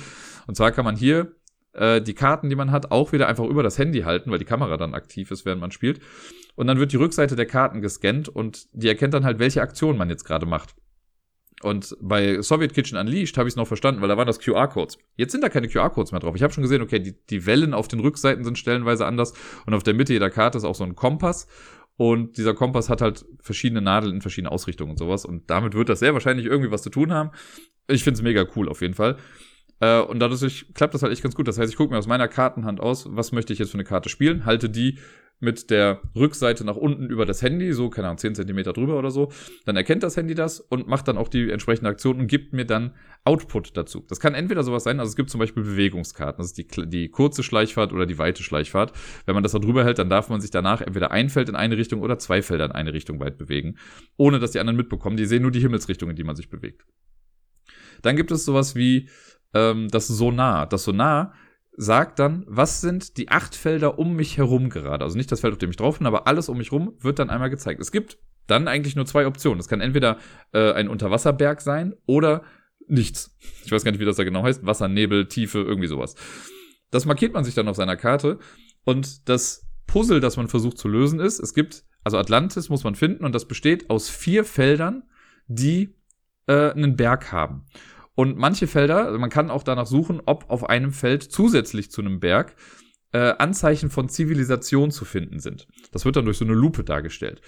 [0.46, 1.32] Und zwar kann man hier
[1.72, 4.44] äh, die Karten, die man hat, auch wieder einfach über das Handy halten, weil die
[4.44, 6.00] Kamera dann aktiv ist, während man spielt.
[6.56, 9.96] Und dann wird die Rückseite der Karten gescannt und die erkennt dann halt, welche Aktion
[9.96, 10.74] man jetzt gerade macht.
[11.62, 14.98] Und bei Soviet Kitchen Unleashed habe ich es noch verstanden, weil da waren das QR-Codes.
[15.16, 16.34] Jetzt sind da keine QR-Codes mehr drauf.
[16.34, 19.34] Ich habe schon gesehen, okay, die, die Wellen auf den Rückseiten sind stellenweise anders
[19.66, 21.46] und auf der Mitte jeder Karte ist auch so ein Kompass.
[21.96, 25.26] Und dieser Kompass hat halt verschiedene Nadeln in verschiedene Ausrichtungen und sowas.
[25.26, 27.30] Und damit wird das sehr wahrscheinlich irgendwie was zu tun haben.
[27.88, 29.18] Ich finde es mega cool auf jeden Fall.
[29.80, 31.46] Äh, und dadurch klappt das halt echt ganz gut.
[31.46, 33.84] Das heißt, ich gucke mir aus meiner Kartenhand aus, was möchte ich jetzt für eine
[33.84, 34.98] Karte spielen, halte die
[35.40, 39.10] mit der Rückseite nach unten über das Handy, so, keine Ahnung, 10 Zentimeter drüber oder
[39.10, 39.32] so.
[39.64, 42.66] Dann erkennt das Handy das und macht dann auch die entsprechende Aktion und gibt mir
[42.66, 44.04] dann Output dazu.
[44.08, 47.08] Das kann entweder sowas sein, also es gibt zum Beispiel Bewegungskarten, das ist die, die
[47.08, 48.92] kurze Schleichfahrt oder die weite Schleichfahrt.
[49.26, 51.56] Wenn man das da drüber hält, dann darf man sich danach entweder ein Feld in
[51.56, 53.76] eine Richtung oder zwei Felder in eine Richtung weit bewegen,
[54.16, 55.16] ohne dass die anderen mitbekommen.
[55.16, 56.84] Die sehen nur die Himmelsrichtung, in die man sich bewegt.
[58.02, 59.08] Dann gibt es sowas wie
[59.54, 60.66] ähm, das Sonar.
[60.66, 61.34] Das Sonar
[61.80, 65.02] sagt dann, was sind die acht Felder um mich herum gerade.
[65.02, 67.18] Also nicht das Feld, auf dem ich drauf bin, aber alles um mich herum wird
[67.18, 67.80] dann einmal gezeigt.
[67.80, 69.58] Es gibt dann eigentlich nur zwei Optionen.
[69.58, 70.18] Es kann entweder
[70.52, 72.42] äh, ein Unterwasserberg sein oder
[72.86, 73.34] nichts.
[73.64, 74.66] Ich weiß gar nicht, wie das da genau heißt.
[74.66, 76.16] Wasser, Nebel, Tiefe, irgendwie sowas.
[76.90, 78.38] Das markiert man sich dann auf seiner Karte.
[78.84, 82.94] Und das Puzzle, das man versucht zu lösen, ist, es gibt, also Atlantis muss man
[82.94, 85.04] finden und das besteht aus vier Feldern,
[85.46, 85.94] die
[86.46, 87.64] äh, einen Berg haben.
[88.20, 92.02] Und manche Felder, also man kann auch danach suchen, ob auf einem Feld zusätzlich zu
[92.02, 92.54] einem Berg
[93.12, 95.66] äh, Anzeichen von Zivilisation zu finden sind.
[95.90, 97.40] Das wird dann durch so eine Lupe dargestellt.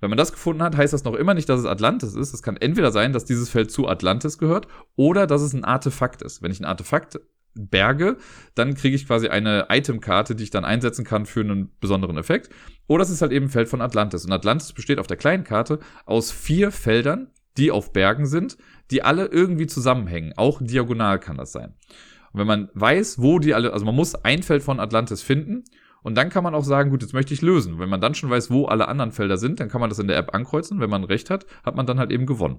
[0.00, 2.32] Wenn man das gefunden hat, heißt das noch immer nicht, dass es Atlantis ist.
[2.32, 6.22] Es kann entweder sein, dass dieses Feld zu Atlantis gehört oder dass es ein Artefakt
[6.22, 6.40] ist.
[6.40, 7.20] Wenn ich ein Artefakt
[7.52, 8.16] berge,
[8.54, 12.48] dann kriege ich quasi eine Itemkarte, die ich dann einsetzen kann für einen besonderen Effekt.
[12.86, 14.24] Oder es ist halt eben ein Feld von Atlantis.
[14.24, 18.56] Und Atlantis besteht auf der kleinen Karte aus vier Feldern, die auf Bergen sind,
[18.90, 20.32] die alle irgendwie zusammenhängen.
[20.36, 21.74] Auch diagonal kann das sein.
[22.32, 25.64] Und wenn man weiß, wo die alle, also man muss ein Feld von Atlantis finden
[26.02, 27.78] und dann kann man auch sagen, gut, jetzt möchte ich lösen.
[27.78, 30.08] Wenn man dann schon weiß, wo alle anderen Felder sind, dann kann man das in
[30.08, 30.80] der App ankreuzen.
[30.80, 32.58] Wenn man recht hat, hat man dann halt eben gewonnen.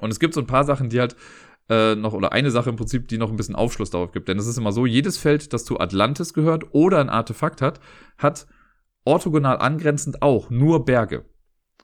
[0.00, 1.14] Und es gibt so ein paar Sachen, die halt
[1.68, 4.28] äh, noch, oder eine Sache im Prinzip, die noch ein bisschen Aufschluss darauf gibt.
[4.28, 7.80] Denn es ist immer so, jedes Feld, das zu Atlantis gehört oder ein Artefakt hat,
[8.18, 8.46] hat
[9.04, 11.24] orthogonal angrenzend auch nur Berge.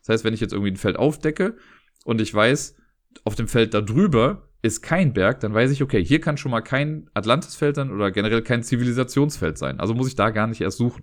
[0.00, 1.56] Das heißt, wenn ich jetzt irgendwie ein Feld aufdecke
[2.04, 2.76] und ich weiß,
[3.24, 6.52] auf dem Feld da drüber ist kein Berg, dann weiß ich, okay, hier kann schon
[6.52, 9.80] mal kein Atlantisfeld sein oder generell kein Zivilisationsfeld sein.
[9.80, 11.02] Also muss ich da gar nicht erst suchen.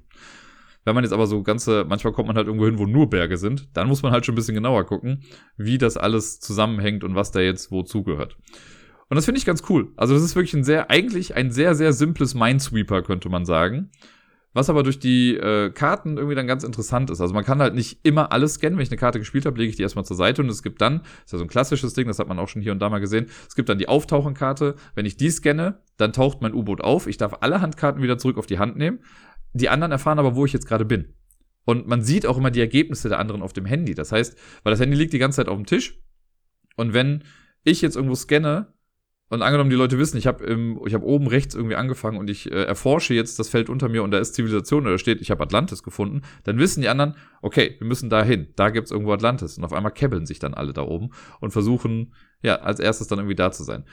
[0.86, 3.38] Wenn man jetzt aber so ganze, manchmal kommt man halt irgendwo hin, wo nur Berge
[3.38, 5.24] sind, dann muss man halt schon ein bisschen genauer gucken,
[5.58, 8.38] wie das alles zusammenhängt und was da jetzt wozu gehört.
[9.10, 9.92] Und das finde ich ganz cool.
[9.98, 13.92] Also das ist wirklich ein sehr, eigentlich ein sehr, sehr simples Minesweeper, könnte man sagen.
[14.54, 17.22] Was aber durch die äh, Karten irgendwie dann ganz interessant ist.
[17.22, 18.80] Also man kann halt nicht immer alles scannen.
[18.80, 20.82] Wenn ich eine Karte gespielt habe, lege ich die erstmal zur Seite und es gibt
[20.82, 22.80] dann, das ist ja so ein klassisches Ding, das hat man auch schon hier und
[22.80, 24.76] da mal gesehen, es gibt dann die Auftauchenkarte.
[24.96, 27.06] Wenn ich die scanne, dann taucht mein U-Boot auf.
[27.06, 29.00] Ich darf alle Handkarten wieder zurück auf die Hand nehmen.
[29.54, 31.14] Die anderen erfahren aber, wo ich jetzt gerade bin.
[31.66, 33.94] Und man sieht auch immer die Ergebnisse der anderen auf dem Handy.
[33.94, 36.02] Das heißt, weil das Handy liegt die ganze Zeit auf dem Tisch,
[36.76, 37.24] Und wenn
[37.64, 38.74] ich jetzt irgendwo scanne
[39.30, 40.44] und angenommen, die Leute wissen, ich habe
[40.92, 44.12] hab oben rechts irgendwie angefangen und ich äh, erforsche jetzt das Feld unter mir und
[44.12, 47.88] da ist Zivilisation oder steht, ich habe Atlantis gefunden, dann wissen die anderen, okay, wir
[47.88, 49.58] müssen da hin, da gibt's irgendwo Atlantis.
[49.58, 53.20] Und auf einmal kebbeln sich dann alle da oben und versuchen, ja, als erstes dann
[53.20, 53.86] irgendwie da zu sein.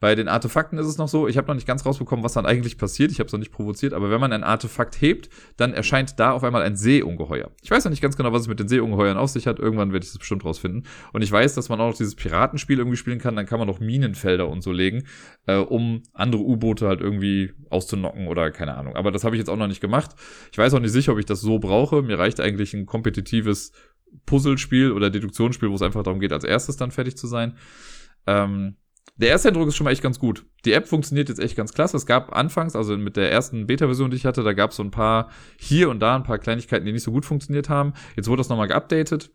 [0.00, 2.46] Bei den Artefakten ist es noch so, ich habe noch nicht ganz rausbekommen, was dann
[2.46, 3.12] eigentlich passiert.
[3.12, 6.32] Ich habe es noch nicht provoziert, aber wenn man ein Artefakt hebt, dann erscheint da
[6.32, 7.50] auf einmal ein Seeungeheuer.
[7.62, 9.58] Ich weiß noch nicht ganz genau, was es mit den Seeungeheuern auf sich hat.
[9.58, 10.86] Irgendwann werde ich das bestimmt rausfinden.
[11.12, 13.36] Und ich weiß, dass man auch noch dieses Piratenspiel irgendwie spielen kann.
[13.36, 15.04] Dann kann man noch Minenfelder und so legen,
[15.46, 18.96] äh, um andere U-Boote halt irgendwie auszunocken oder keine Ahnung.
[18.96, 20.12] Aber das habe ich jetzt auch noch nicht gemacht.
[20.50, 22.00] Ich weiß auch nicht sicher, ob ich das so brauche.
[22.00, 23.72] Mir reicht eigentlich ein kompetitives
[24.24, 27.58] Puzzlespiel oder Deduktionsspiel, wo es einfach darum geht, als erstes dann fertig zu sein.
[28.26, 28.76] Ähm,
[29.20, 30.46] der erste Eindruck ist schon mal echt ganz gut.
[30.64, 31.96] Die App funktioniert jetzt echt ganz klasse.
[31.96, 34.82] Es gab anfangs, also mit der ersten Beta-Version, die ich hatte, da gab es so
[34.82, 35.28] ein paar
[35.58, 37.92] hier und da ein paar Kleinigkeiten, die nicht so gut funktioniert haben.
[38.16, 39.30] Jetzt wurde das nochmal geupdatet.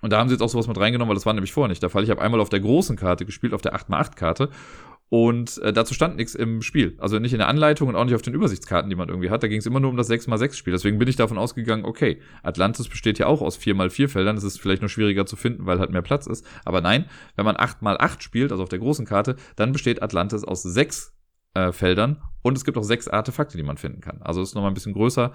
[0.00, 1.82] Und da haben sie jetzt auch sowas mit reingenommen, weil das war nämlich vorher nicht
[1.82, 2.04] der Fall.
[2.04, 4.50] Ich habe einmal auf der großen Karte gespielt, auf der 8x8-Karte.
[5.10, 6.94] Und äh, dazu stand nichts im Spiel.
[6.98, 9.42] Also nicht in der Anleitung und auch nicht auf den Übersichtskarten, die man irgendwie hat.
[9.42, 10.72] Da ging es immer nur um das 6x6-Spiel.
[10.72, 14.36] Deswegen bin ich davon ausgegangen, okay, Atlantis besteht ja auch aus 4x4 Feldern.
[14.36, 16.44] Das ist vielleicht nur schwieriger zu finden, weil halt mehr Platz ist.
[16.66, 20.62] Aber nein, wenn man 8x8 spielt, also auf der großen Karte, dann besteht Atlantis aus
[20.62, 21.14] sechs
[21.54, 24.20] äh, Feldern und es gibt auch sechs Artefakte, die man finden kann.
[24.20, 25.32] Also ist nochmal ein bisschen größer.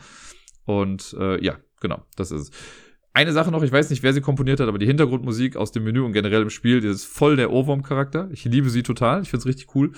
[0.65, 2.51] Und äh, ja, genau, das ist es.
[3.15, 5.83] Eine Sache noch, ich weiß nicht, wer sie komponiert hat, aber die Hintergrundmusik aus dem
[5.83, 8.27] Menü und generell im Spiel, die ist voll der Ohrwurm-Charakter.
[8.31, 9.21] Ich liebe sie total.
[9.21, 9.91] Ich find's richtig cool.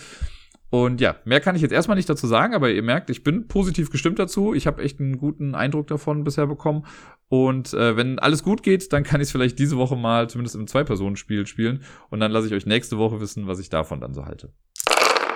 [0.69, 3.47] Und ja, mehr kann ich jetzt erstmal nicht dazu sagen, aber ihr merkt, ich bin
[3.47, 4.53] positiv gestimmt dazu.
[4.53, 6.85] Ich habe echt einen guten Eindruck davon bisher bekommen.
[7.29, 10.55] Und äh, wenn alles gut geht, dann kann ich es vielleicht diese Woche mal zumindest
[10.55, 11.83] im Zwei-Personen-Spiel spielen.
[12.09, 14.51] Und dann lasse ich euch nächste Woche wissen, was ich davon dann so halte.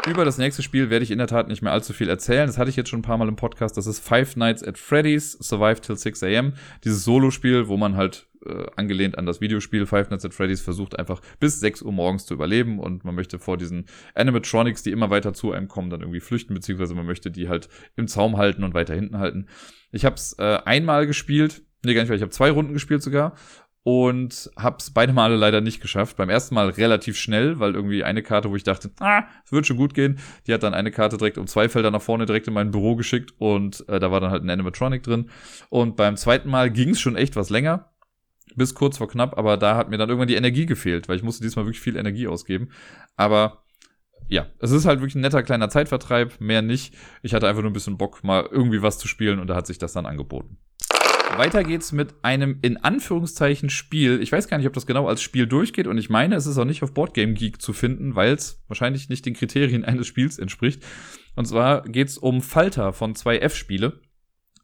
[0.08, 2.48] Über das nächste Spiel werde ich in der Tat nicht mehr allzu viel erzählen.
[2.48, 3.76] Das hatte ich jetzt schon ein paar Mal im Podcast.
[3.76, 6.54] Das ist Five Nights at Freddy's Survive Till 6 AM.
[6.84, 10.98] Dieses Solo-Spiel, wo man halt äh, angelehnt an das Videospiel Five Nights at Freddy's versucht
[10.98, 13.86] einfach bis 6 Uhr morgens zu überleben und man möchte vor diesen
[14.16, 17.68] Animatronics, die immer weiter zu einem kommen, dann irgendwie flüchten, beziehungsweise man möchte die halt
[17.98, 19.48] im Zaum halten und weiter hinten halten.
[19.92, 23.04] Ich habe es äh, einmal gespielt, nee, gar nicht, weil ich habe zwei Runden gespielt
[23.04, 23.36] sogar
[23.84, 26.18] und hab's beide Male leider nicht geschafft.
[26.18, 29.66] Beim ersten Mal relativ schnell, weil irgendwie eine Karte, wo ich dachte, ah, es wird
[29.66, 32.48] schon gut gehen, die hat dann eine Karte direkt um zwei Felder nach vorne direkt
[32.48, 35.30] in mein Büro geschickt und äh, da war dann halt ein Animatronic drin.
[35.70, 37.92] Und beim zweiten Mal ging's schon echt was länger,
[38.56, 41.24] bis kurz vor knapp, aber da hat mir dann irgendwann die Energie gefehlt, weil ich
[41.24, 42.70] musste diesmal wirklich viel Energie ausgeben.
[43.16, 43.64] Aber
[44.28, 46.94] ja, es ist halt wirklich ein netter kleiner Zeitvertreib, mehr nicht.
[47.24, 49.68] Ich hatte einfach nur ein bisschen Bock, mal irgendwie was zu spielen und da hat
[49.68, 50.58] sich das dann angeboten.
[51.40, 54.22] Weiter geht's mit einem in Anführungszeichen Spiel.
[54.22, 56.58] Ich weiß gar nicht, ob das genau als Spiel durchgeht und ich meine, es ist
[56.58, 60.38] auch nicht auf Boardgame Geek zu finden, weil es wahrscheinlich nicht den Kriterien eines Spiels
[60.38, 60.84] entspricht.
[61.38, 64.02] Und zwar geht's um Falter von 2F Spiele.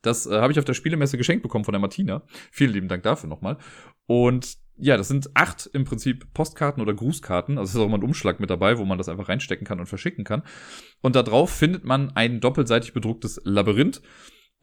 [0.01, 2.23] Das äh, habe ich auf der Spielemesse geschenkt bekommen von der Martina.
[2.51, 3.57] Vielen lieben Dank dafür nochmal.
[4.05, 7.57] Und ja, das sind acht im Prinzip Postkarten oder Grußkarten.
[7.57, 9.79] Also es ist auch mal ein Umschlag mit dabei, wo man das einfach reinstecken kann
[9.79, 10.43] und verschicken kann.
[10.99, 14.01] Und da drauf findet man ein doppelseitig bedrucktes Labyrinth.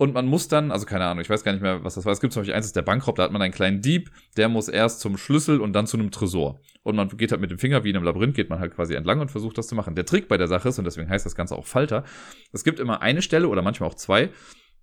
[0.02, 2.12] Und man muss dann, also keine Ahnung, ich weiß gar nicht mehr, was das war.
[2.12, 4.48] Es gibt zum Beispiel eins, ist der Bankraub, da hat man einen kleinen Dieb, der
[4.48, 6.60] muss erst zum Schlüssel und dann zu einem Tresor.
[6.82, 8.94] Und man geht halt mit dem Finger, wie in einem Labyrinth, geht man halt quasi
[8.94, 9.94] entlang und versucht das zu machen.
[9.94, 12.02] Der Trick bei der Sache ist, und deswegen heißt das Ganze auch Falter,
[12.50, 14.30] es gibt immer eine Stelle oder manchmal auch zwei,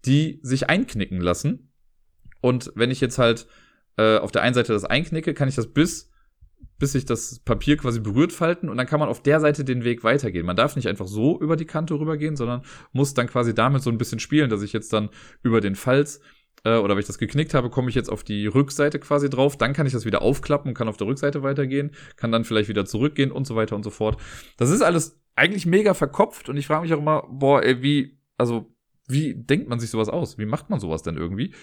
[0.06, 1.74] die sich einknicken lassen.
[2.40, 3.46] Und wenn ich jetzt halt
[3.98, 6.09] äh, auf der einen Seite das einknicke, kann ich das bis
[6.78, 9.84] bis sich das Papier quasi berührt falten und dann kann man auf der Seite den
[9.84, 10.46] Weg weitergehen.
[10.46, 12.62] Man darf nicht einfach so über die Kante rübergehen, sondern
[12.94, 15.10] muss dann quasi damit so ein bisschen spielen, dass ich jetzt dann
[15.44, 16.22] über den Falz
[16.64, 19.58] äh, oder wenn ich das geknickt habe, komme ich jetzt auf die Rückseite quasi drauf,
[19.58, 22.70] dann kann ich das wieder aufklappen und kann auf der Rückseite weitergehen, kann dann vielleicht
[22.70, 24.20] wieder zurückgehen und so weiter und so fort.
[24.58, 28.20] Das ist alles eigentlich mega verkopft und ich frage mich auch immer, boah, ey, wie,
[28.38, 28.74] also,
[29.08, 30.38] wie denkt man sich sowas aus?
[30.38, 31.54] Wie macht man sowas denn irgendwie?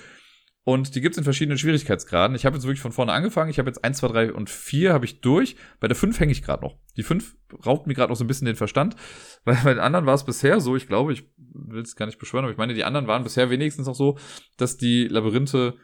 [0.69, 2.35] Und die gibt's in verschiedenen Schwierigkeitsgraden.
[2.35, 3.51] Ich habe jetzt wirklich von vorne angefangen.
[3.51, 5.55] Ich habe jetzt 1, 2, 3 und 4 habe ich durch.
[5.79, 6.77] Bei der 5 hänge ich gerade noch.
[6.97, 8.97] Die 5 raubt mir gerade noch so ein bisschen den Verstand.
[9.45, 12.19] Weil bei den anderen war es bisher so, ich glaube, ich will es gar nicht
[12.19, 14.19] beschwören, aber ich meine, die anderen waren bisher wenigstens auch so,
[14.57, 15.75] dass die Labyrinthe,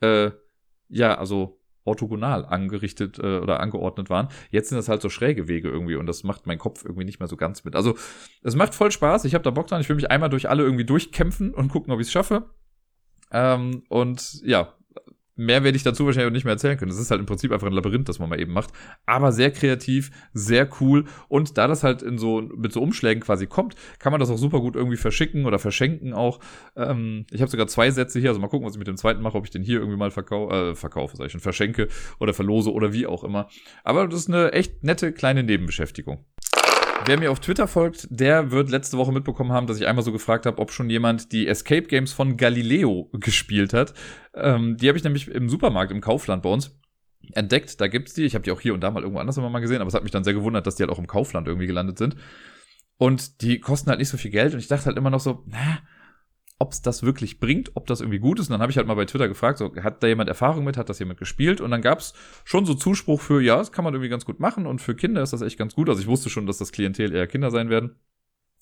[0.00, 0.30] äh,
[0.88, 4.28] ja, also orthogonal angerichtet äh, oder angeordnet waren.
[4.50, 7.20] Jetzt sind das halt so schräge Wege irgendwie und das macht mein Kopf irgendwie nicht
[7.20, 7.76] mehr so ganz mit.
[7.76, 7.94] Also
[8.42, 9.26] es macht voll Spaß.
[9.26, 9.82] Ich habe da Bock dran.
[9.82, 12.48] Ich will mich einmal durch alle irgendwie durchkämpfen und gucken, ob ich es schaffe.
[13.32, 14.74] Ähm, und ja,
[15.40, 16.90] mehr werde ich dazu wahrscheinlich auch nicht mehr erzählen können.
[16.90, 18.70] Das ist halt im Prinzip einfach ein Labyrinth, das man mal eben macht.
[19.06, 21.06] Aber sehr kreativ, sehr cool.
[21.28, 24.36] Und da das halt in so, mit so Umschlägen quasi kommt, kann man das auch
[24.36, 26.40] super gut irgendwie verschicken oder verschenken auch.
[26.76, 29.22] Ähm, ich habe sogar zwei Sätze hier, also mal gucken, was ich mit dem zweiten
[29.22, 31.88] mache, ob ich den hier irgendwie mal verkau äh, verkaufe, sag ich schon, verschenke
[32.18, 33.48] oder verlose oder wie auch immer.
[33.82, 36.24] Aber das ist eine echt nette kleine Nebenbeschäftigung.
[37.06, 40.12] Wer mir auf Twitter folgt, der wird letzte Woche mitbekommen haben, dass ich einmal so
[40.12, 43.94] gefragt habe, ob schon jemand die Escape Games von Galileo gespielt hat.
[44.34, 46.78] Ähm, die habe ich nämlich im Supermarkt, im Kaufland bei uns
[47.32, 48.24] entdeckt, da gibt's die.
[48.24, 49.94] Ich habe die auch hier und da mal irgendwo anders immer mal gesehen, aber es
[49.94, 52.16] hat mich dann sehr gewundert, dass die halt auch im Kaufland irgendwie gelandet sind.
[52.96, 55.42] Und die kosten halt nicht so viel Geld und ich dachte halt immer noch so,
[55.46, 55.78] na,
[56.60, 58.48] ob es das wirklich bringt, ob das irgendwie gut ist.
[58.48, 60.76] Und dann habe ich halt mal bei Twitter gefragt, so, hat da jemand Erfahrung mit,
[60.76, 61.60] hat das jemand gespielt?
[61.62, 62.12] Und dann gab's
[62.44, 65.22] schon so Zuspruch für, ja, das kann man irgendwie ganz gut machen und für Kinder
[65.22, 65.88] ist das echt ganz gut.
[65.88, 67.96] Also ich wusste schon, dass das Klientel eher Kinder sein werden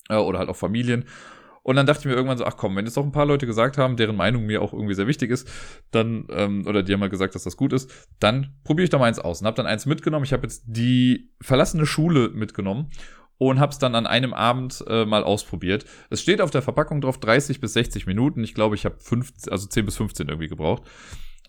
[0.07, 1.05] äh, oder halt auch Familien.
[1.61, 3.45] Und dann dachte ich mir irgendwann so, ach komm, wenn jetzt auch ein paar Leute
[3.45, 5.51] gesagt haben, deren Meinung mir auch irgendwie sehr wichtig ist,
[5.91, 8.97] dann, ähm, oder die haben mal gesagt, dass das gut ist, dann probiere ich da
[8.97, 9.41] mal eins aus.
[9.41, 10.23] Und habe dann eins mitgenommen.
[10.23, 12.89] Ich habe jetzt die verlassene Schule mitgenommen
[13.39, 15.85] und habe es dann an einem Abend äh, mal ausprobiert.
[16.11, 18.43] Es steht auf der Verpackung drauf 30 bis 60 Minuten.
[18.43, 18.97] Ich glaube, ich habe
[19.49, 20.83] also 10 bis 15 irgendwie gebraucht.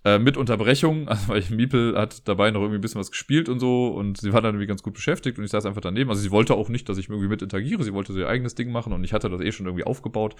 [0.02, 3.48] Äh, mit Unterbrechung, also weil ich Miepel hat dabei noch irgendwie ein bisschen was gespielt
[3.48, 6.08] und so und sie war dann irgendwie ganz gut beschäftigt und ich saß einfach daneben.
[6.10, 8.54] Also sie wollte auch nicht, dass ich irgendwie mit interagiere, sie wollte so ihr eigenes
[8.54, 10.36] Ding machen und ich hatte das eh schon irgendwie aufgebaut.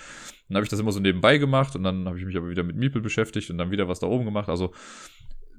[0.49, 2.63] Dann habe ich das immer so nebenbei gemacht und dann habe ich mich aber wieder
[2.63, 4.49] mit Miepel beschäftigt und dann wieder was da oben gemacht.
[4.49, 4.73] Also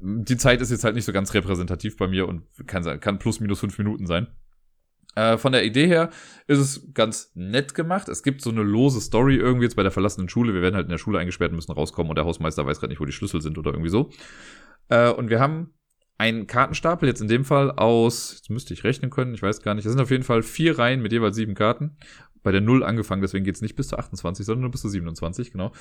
[0.02, 3.40] die Zeit ist jetzt halt nicht so ganz repräsentativ bei mir und kann, kann plus
[3.40, 4.28] minus fünf Minuten sein.
[5.16, 6.10] Äh, von der Idee her
[6.48, 8.08] ist es ganz nett gemacht.
[8.08, 10.54] Es gibt so eine lose Story irgendwie jetzt bei der verlassenen Schule.
[10.54, 13.02] Wir werden halt in der Schule eingesperrt, müssen rauskommen und der Hausmeister weiß gerade nicht,
[13.02, 14.10] wo die Schlüssel sind oder irgendwie so.
[14.90, 15.74] Äh, und wir haben
[16.18, 19.74] einen Kartenstapel, jetzt in dem Fall aus, jetzt müsste ich rechnen können, ich weiß gar
[19.74, 19.86] nicht.
[19.86, 21.98] Es sind auf jeden Fall vier Reihen mit jeweils sieben Karten.
[22.44, 25.52] Bei der Null angefangen, deswegen geht's nicht bis zu 28, sondern nur bis zu 27,
[25.52, 25.72] genau.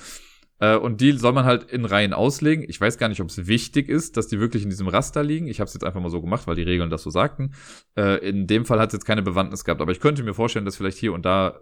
[0.60, 2.64] Äh, und die soll man halt in Reihen auslegen.
[2.68, 5.48] Ich weiß gar nicht, ob es wichtig ist, dass die wirklich in diesem Raster liegen.
[5.48, 7.54] Ich habe es jetzt einfach mal so gemacht, weil die Regeln das so sagten.
[7.96, 10.64] Äh, in dem Fall hat es jetzt keine Bewandtnis gehabt, aber ich könnte mir vorstellen,
[10.64, 11.60] dass vielleicht hier und da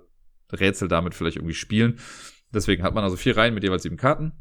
[0.53, 1.99] Rätsel damit vielleicht irgendwie spielen.
[2.53, 4.33] Deswegen hat man also vier Reihen mit jeweils sieben Karten.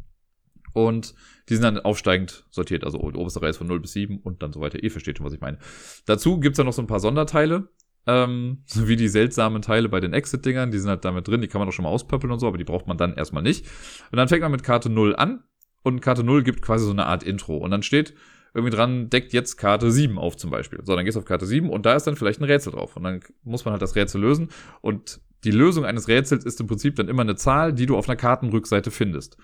[0.73, 1.15] Und
[1.49, 4.53] die sind dann aufsteigend sortiert, also oberste Reihe ist von 0 bis 7 und dann
[4.53, 4.83] so weiter.
[4.83, 5.57] Ihr versteht schon, was ich meine.
[6.05, 7.69] Dazu gibt's dann noch so ein paar Sonderteile.
[8.07, 11.47] Ähm, so wie die seltsamen Teile bei den Exit-Dingern, die sind halt damit drin, die
[11.47, 13.65] kann man auch schon mal auspöppeln und so, aber die braucht man dann erstmal nicht.
[14.11, 15.43] Und dann fängt man mit Karte 0 an
[15.83, 17.57] und Karte 0 gibt quasi so eine Art Intro.
[17.57, 18.13] Und dann steht
[18.53, 20.79] irgendwie dran, deckt jetzt Karte 7 auf zum Beispiel.
[20.83, 22.95] So, dann gehst du auf Karte 7 und da ist dann vielleicht ein Rätsel drauf.
[22.95, 24.49] Und dann muss man halt das Rätsel lösen.
[24.81, 28.09] Und die Lösung eines Rätsels ist im Prinzip dann immer eine Zahl, die du auf
[28.09, 29.37] einer Kartenrückseite findest.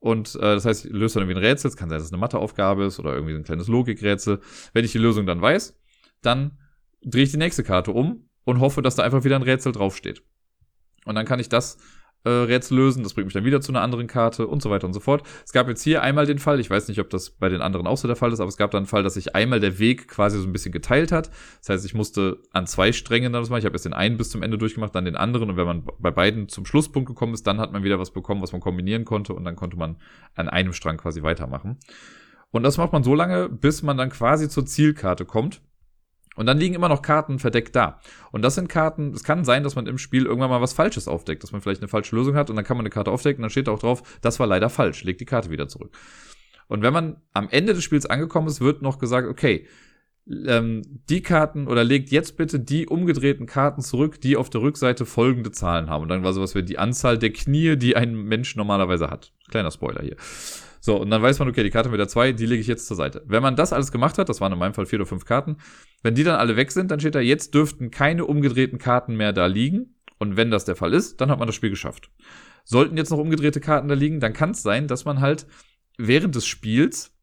[0.00, 1.68] Und äh, das heißt, löst dann irgendwie ein Rätsel.
[1.68, 4.40] Es kann sein, dass es eine Matheaufgabe ist oder irgendwie ein kleines Logikrätsel.
[4.72, 5.78] Wenn ich die Lösung dann weiß,
[6.22, 6.58] dann
[7.02, 10.22] drehe ich die nächste Karte um und hoffe, dass da einfach wieder ein Rätsel draufsteht.
[11.04, 11.78] Und dann kann ich das
[12.24, 14.86] äh, Rätsel lösen, das bringt mich dann wieder zu einer anderen Karte und so weiter
[14.86, 15.22] und so fort.
[15.44, 17.86] Es gab jetzt hier einmal den Fall, ich weiß nicht, ob das bei den anderen
[17.86, 19.78] auch so der Fall ist, aber es gab dann einen Fall, dass sich einmal der
[19.78, 21.30] Weg quasi so ein bisschen geteilt hat.
[21.60, 23.60] Das heißt, ich musste an zwei Strängen dann das machen.
[23.60, 25.84] Ich habe erst den einen bis zum Ende durchgemacht, dann den anderen und wenn man
[25.98, 29.04] bei beiden zum Schlusspunkt gekommen ist, dann hat man wieder was bekommen, was man kombinieren
[29.04, 29.96] konnte und dann konnte man
[30.34, 31.78] an einem Strang quasi weitermachen.
[32.50, 35.60] Und das macht man so lange, bis man dann quasi zur Zielkarte kommt.
[36.38, 37.98] Und dann liegen immer noch Karten verdeckt da.
[38.30, 41.08] Und das sind Karten, es kann sein, dass man im Spiel irgendwann mal was Falsches
[41.08, 43.40] aufdeckt, dass man vielleicht eine falsche Lösung hat und dann kann man eine Karte aufdecken
[43.40, 45.98] und dann steht da auch drauf, das war leider falsch, legt die Karte wieder zurück.
[46.68, 49.66] Und wenn man am Ende des Spiels angekommen ist, wird noch gesagt, okay,
[50.46, 55.06] ähm, die Karten oder legt jetzt bitte die umgedrehten Karten zurück, die auf der Rückseite
[55.06, 56.02] folgende Zahlen haben.
[56.02, 59.32] Und dann war sowas wie die Anzahl der Knie, die ein Mensch normalerweise hat.
[59.48, 60.16] Kleiner Spoiler hier.
[60.88, 62.86] So, und dann weiß man, okay, die Karte mit der 2, die lege ich jetzt
[62.86, 63.22] zur Seite.
[63.26, 65.58] Wenn man das alles gemacht hat, das waren in meinem Fall vier oder fünf Karten,
[66.02, 69.34] wenn die dann alle weg sind, dann steht da, jetzt dürften keine umgedrehten Karten mehr
[69.34, 69.96] da liegen.
[70.18, 72.10] Und wenn das der Fall ist, dann hat man das Spiel geschafft.
[72.64, 75.46] Sollten jetzt noch umgedrehte Karten da liegen, dann kann es sein, dass man halt
[75.98, 77.14] während des Spiels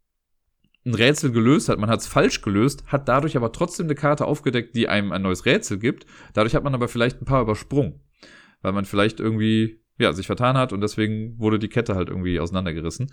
[0.85, 4.25] ein Rätsel gelöst hat, man hat es falsch gelöst, hat dadurch aber trotzdem eine Karte
[4.25, 6.05] aufgedeckt, die einem ein neues Rätsel gibt.
[6.35, 7.99] Dadurch hat man aber vielleicht ein paar übersprungen,
[8.61, 12.39] weil man vielleicht irgendwie ja, sich vertan hat und deswegen wurde die Kette halt irgendwie
[12.39, 13.07] auseinandergerissen.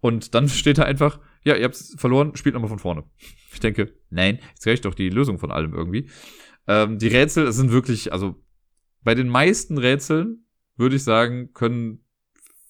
[0.00, 3.04] Und dann steht da einfach, ja, ihr habt verloren, spielt nochmal von vorne.
[3.52, 6.08] Ich denke, nein, jetzt reicht doch die Lösung von allem irgendwie.
[6.68, 8.36] Ähm, die Rätsel sind wirklich, also
[9.02, 10.44] bei den meisten Rätseln
[10.76, 12.04] würde ich sagen, können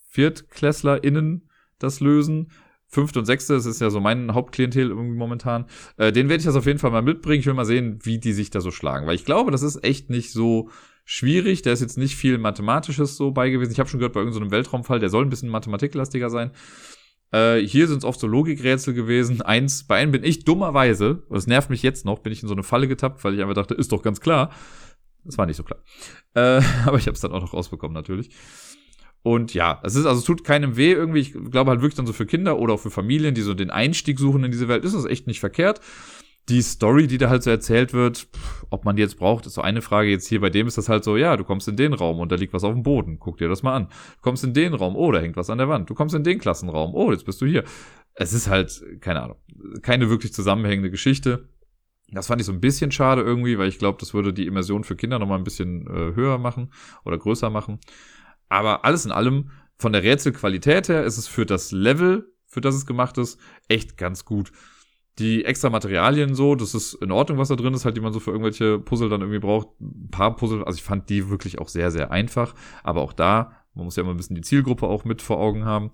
[0.08, 2.50] ViertklässlerInnen das lösen.
[2.88, 5.66] Fünfte und sechste, das ist ja so mein Hauptklientel irgendwie momentan.
[5.96, 7.40] Äh, den werde ich das auf jeden Fall mal mitbringen.
[7.40, 9.06] Ich will mal sehen, wie die sich da so schlagen.
[9.06, 10.70] Weil ich glaube, das ist echt nicht so
[11.04, 11.62] schwierig.
[11.62, 13.70] Da ist jetzt nicht viel Mathematisches so bei gewesen.
[13.70, 16.50] Ich habe schon gehört, bei irgendeinem so Weltraumfall, der soll ein bisschen mathematiklastiger sein.
[17.32, 19.42] Äh, hier sind es oft so Logikrätsel gewesen.
[19.42, 22.48] Eins, bei einem bin ich dummerweise, und das nervt mich jetzt noch, bin ich in
[22.48, 24.50] so eine Falle getappt, weil ich einfach dachte, ist doch ganz klar.
[25.24, 25.80] Das war nicht so klar.
[26.34, 28.30] Äh, aber ich habe es dann auch noch rausbekommen, natürlich.
[29.22, 31.20] Und ja, es ist, also es tut keinem weh irgendwie.
[31.20, 33.70] Ich glaube halt wirklich dann so für Kinder oder auch für Familien, die so den
[33.70, 35.80] Einstieg suchen in diese Welt, ist das echt nicht verkehrt
[36.50, 38.26] die Story, die da halt so erzählt wird,
[38.70, 40.10] ob man die jetzt braucht, ist so eine Frage.
[40.10, 42.32] Jetzt hier bei dem ist das halt so, ja, du kommst in den Raum und
[42.32, 43.18] da liegt was auf dem Boden.
[43.18, 43.86] Guck dir das mal an.
[43.86, 45.88] Du kommst in den Raum, oh, da hängt was an der Wand.
[45.88, 47.64] Du kommst in den Klassenraum, oh, jetzt bist du hier.
[48.14, 49.36] Es ist halt, keine Ahnung,
[49.82, 51.48] keine wirklich zusammenhängende Geschichte.
[52.12, 54.82] Das fand ich so ein bisschen schade irgendwie, weil ich glaube, das würde die Immersion
[54.82, 56.72] für Kinder nochmal ein bisschen äh, höher machen
[57.04, 57.78] oder größer machen.
[58.48, 62.74] Aber alles in allem, von der Rätselqualität her, ist es für das Level, für das
[62.74, 64.50] es gemacht ist, echt ganz gut
[65.20, 68.12] Die extra Materialien so, das ist in Ordnung, was da drin ist, halt, die man
[68.12, 69.68] so für irgendwelche Puzzle dann irgendwie braucht.
[69.80, 72.54] Ein paar Puzzle, also ich fand die wirklich auch sehr, sehr einfach.
[72.82, 75.64] Aber auch da, man muss ja immer ein bisschen die Zielgruppe auch mit vor Augen
[75.64, 75.92] haben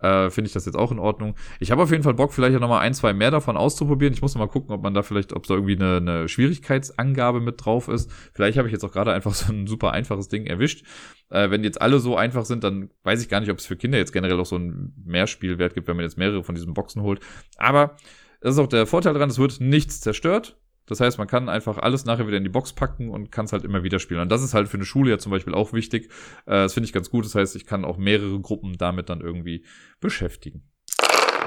[0.00, 1.34] äh, finde ich das jetzt auch in Ordnung.
[1.60, 4.14] Ich habe auf jeden Fall Bock, vielleicht ja nochmal ein, zwei mehr davon auszuprobieren.
[4.14, 7.40] Ich muss noch mal gucken, ob man da vielleicht, ob da irgendwie eine, eine Schwierigkeitsangabe
[7.40, 8.10] mit drauf ist.
[8.32, 10.84] Vielleicht habe ich jetzt auch gerade einfach so ein super einfaches Ding erwischt.
[11.30, 13.76] Äh, wenn jetzt alle so einfach sind, dann weiß ich gar nicht, ob es für
[13.76, 17.02] Kinder jetzt generell auch so einen Mehrspielwert gibt, wenn man jetzt mehrere von diesen Boxen
[17.02, 17.20] holt.
[17.56, 17.96] Aber
[18.40, 20.56] das ist auch der Vorteil daran, es wird nichts zerstört.
[20.86, 23.52] Das heißt, man kann einfach alles nachher wieder in die Box packen und kann es
[23.52, 24.20] halt immer wieder spielen.
[24.20, 26.06] Und das ist halt für eine Schule ja zum Beispiel auch wichtig.
[26.46, 27.26] Äh, das finde ich ganz gut.
[27.26, 29.64] Das heißt, ich kann auch mehrere Gruppen damit dann irgendwie
[30.00, 30.62] beschäftigen.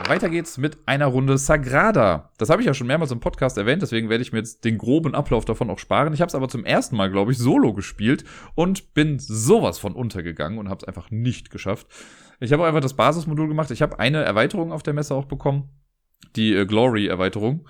[0.07, 2.31] Weiter geht's mit einer Runde Sagrada.
[2.37, 4.77] Das habe ich ja schon mehrmals im Podcast erwähnt, deswegen werde ich mir jetzt den
[4.77, 6.13] groben Ablauf davon auch sparen.
[6.13, 8.25] Ich habe es aber zum ersten Mal, glaube ich, solo gespielt
[8.55, 11.87] und bin sowas von untergegangen und habe es einfach nicht geschafft.
[12.39, 13.71] Ich habe einfach das Basismodul gemacht.
[13.71, 15.69] Ich habe eine Erweiterung auf der Messe auch bekommen,
[16.35, 17.67] die äh, Glory-Erweiterung.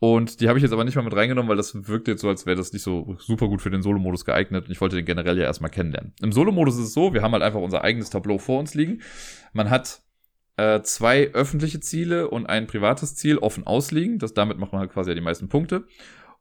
[0.00, 2.28] Und die habe ich jetzt aber nicht mal mit reingenommen, weil das wirkt jetzt so,
[2.28, 4.64] als wäre das nicht so super gut für den Solo-Modus geeignet.
[4.64, 6.14] Und ich wollte den generell ja erstmal kennenlernen.
[6.22, 9.02] Im Solo-Modus ist es so, wir haben halt einfach unser eigenes Tableau vor uns liegen.
[9.52, 10.00] Man hat
[10.56, 14.18] äh, zwei öffentliche Ziele und ein privates Ziel offen ausliegen.
[14.18, 15.84] Das, damit macht man halt quasi die meisten Punkte.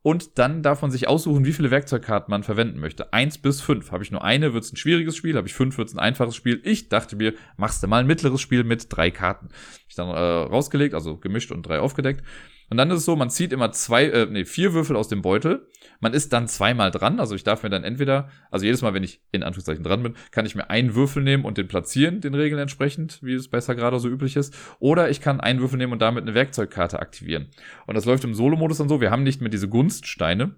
[0.01, 3.11] Und dann darf man sich aussuchen, wie viele Werkzeugkarten man verwenden möchte.
[3.11, 3.91] Eins bis fünf.
[3.91, 5.35] Habe ich nur eine, wird es ein schwieriges Spiel.
[5.35, 6.61] Habe ich fünf, wird es ein einfaches Spiel.
[6.63, 9.47] Ich dachte mir, machst du mal ein mittleres Spiel mit drei Karten.
[9.47, 12.23] Hab ich dann äh, rausgelegt, also gemischt und drei aufgedeckt.
[12.69, 15.21] Und dann ist es so, man zieht immer zwei, äh, nee, vier Würfel aus dem
[15.21, 15.67] Beutel.
[15.99, 17.19] Man ist dann zweimal dran.
[17.19, 20.15] Also ich darf mir dann entweder, also jedes Mal, wenn ich in Anführungszeichen dran bin,
[20.31, 23.75] kann ich mir einen Würfel nehmen und den platzieren, den Regeln entsprechend, wie es besser
[23.75, 24.55] gerade so üblich ist.
[24.79, 27.47] Oder ich kann einen Würfel nehmen und damit eine Werkzeugkarte aktivieren.
[27.87, 29.01] Und das läuft im Solo-Modus dann so.
[29.01, 30.55] Wir haben nicht mehr diese Gunststeine,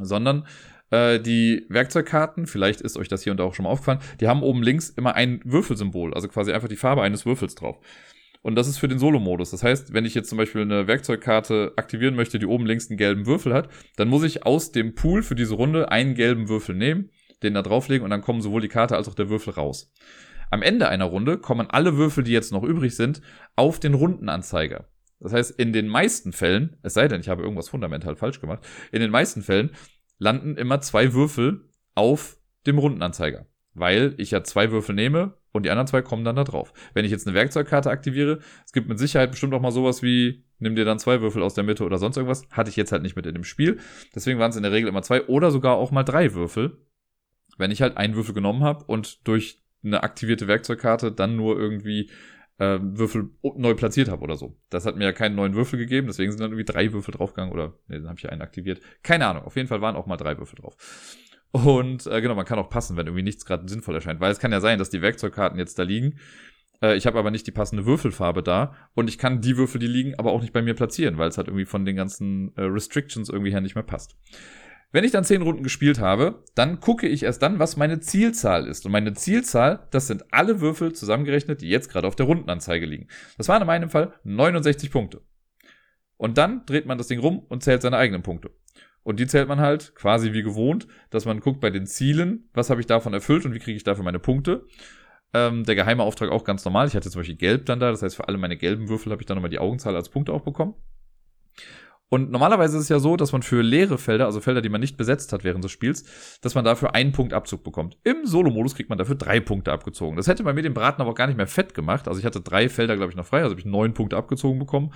[0.00, 0.46] sondern
[0.90, 4.28] äh, die Werkzeugkarten, vielleicht ist euch das hier und da auch schon mal aufgefallen, die
[4.28, 7.78] haben oben links immer ein Würfelsymbol, also quasi einfach die Farbe eines Würfels drauf.
[8.44, 9.52] Und das ist für den Solo-Modus.
[9.52, 12.98] Das heißt, wenn ich jetzt zum Beispiel eine Werkzeugkarte aktivieren möchte, die oben links einen
[12.98, 16.74] gelben Würfel hat, dann muss ich aus dem Pool für diese Runde einen gelben Würfel
[16.74, 17.08] nehmen,
[17.42, 19.90] den da drauflegen und dann kommen sowohl die Karte als auch der Würfel raus.
[20.50, 23.22] Am Ende einer Runde kommen alle Würfel, die jetzt noch übrig sind,
[23.56, 24.90] auf den Rundenanzeiger.
[25.20, 28.62] Das heißt, in den meisten Fällen, es sei denn, ich habe irgendwas fundamental falsch gemacht,
[28.92, 29.70] in den meisten Fällen
[30.18, 33.46] landen immer zwei Würfel auf dem Rundenanzeiger.
[33.72, 36.72] Weil ich ja zwei Würfel nehme, und die anderen zwei kommen dann da drauf.
[36.94, 40.44] Wenn ich jetzt eine Werkzeugkarte aktiviere, es gibt mit Sicherheit bestimmt auch mal sowas wie,
[40.58, 42.48] nimm dir dann zwei Würfel aus der Mitte oder sonst irgendwas.
[42.50, 43.78] Hatte ich jetzt halt nicht mit in dem Spiel.
[44.16, 46.78] Deswegen waren es in der Regel immer zwei oder sogar auch mal drei Würfel.
[47.56, 52.10] Wenn ich halt einen Würfel genommen habe und durch eine aktivierte Werkzeugkarte dann nur irgendwie
[52.58, 54.56] äh, Würfel neu platziert habe oder so.
[54.70, 57.52] Das hat mir ja keinen neuen Würfel gegeben, deswegen sind dann irgendwie drei Würfel draufgegangen
[57.52, 58.80] oder nee, dann habe ich einen aktiviert.
[59.04, 60.76] Keine Ahnung, auf jeden Fall waren auch mal drei Würfel drauf.
[61.54, 64.18] Und äh, genau, man kann auch passen, wenn irgendwie nichts gerade sinnvoll erscheint.
[64.18, 66.18] Weil es kann ja sein, dass die Werkzeugkarten jetzt da liegen.
[66.82, 68.74] Äh, ich habe aber nicht die passende Würfelfarbe da.
[68.94, 71.38] Und ich kann die Würfel, die liegen, aber auch nicht bei mir platzieren, weil es
[71.38, 74.16] halt irgendwie von den ganzen äh, Restrictions irgendwie her nicht mehr passt.
[74.90, 78.66] Wenn ich dann zehn Runden gespielt habe, dann gucke ich erst dann, was meine Zielzahl
[78.66, 78.84] ist.
[78.84, 83.06] Und meine Zielzahl, das sind alle Würfel zusammengerechnet, die jetzt gerade auf der Rundenanzeige liegen.
[83.38, 85.20] Das waren in meinem Fall 69 Punkte.
[86.16, 88.50] Und dann dreht man das Ding rum und zählt seine eigenen Punkte.
[89.04, 92.70] Und die zählt man halt quasi wie gewohnt, dass man guckt bei den Zielen, was
[92.70, 94.66] habe ich davon erfüllt und wie kriege ich dafür meine Punkte.
[95.34, 96.88] Ähm, der geheime Auftrag auch ganz normal.
[96.88, 99.22] Ich hatte zum Beispiel gelb dann da, das heißt für alle meine gelben Würfel habe
[99.22, 100.74] ich dann nochmal die Augenzahl als Punkte auch bekommen.
[102.08, 104.80] Und normalerweise ist es ja so, dass man für leere Felder, also Felder, die man
[104.80, 107.98] nicht besetzt hat während des Spiels, dass man dafür einen Punkt Abzug bekommt.
[108.04, 110.16] Im Solo-Modus kriegt man dafür drei Punkte abgezogen.
[110.16, 112.06] Das hätte bei mir den Braten aber auch gar nicht mehr fett gemacht.
[112.06, 114.58] Also ich hatte drei Felder, glaube ich, noch frei, also habe ich neun Punkte abgezogen
[114.60, 114.92] bekommen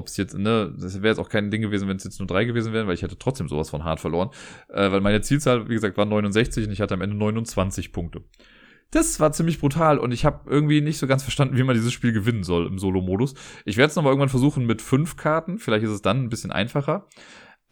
[0.00, 2.26] ob es jetzt, ne, das wäre jetzt auch kein Ding gewesen, wenn es jetzt nur
[2.26, 4.30] drei gewesen wären, weil ich hätte trotzdem sowas von hart verloren.
[4.68, 8.22] Äh, weil meine Zielzahl, wie gesagt, war 69 und ich hatte am Ende 29 Punkte.
[8.90, 11.92] Das war ziemlich brutal und ich habe irgendwie nicht so ganz verstanden, wie man dieses
[11.92, 13.34] Spiel gewinnen soll im Solo-Modus.
[13.64, 15.58] Ich werde es nochmal irgendwann versuchen mit fünf Karten.
[15.58, 17.06] Vielleicht ist es dann ein bisschen einfacher.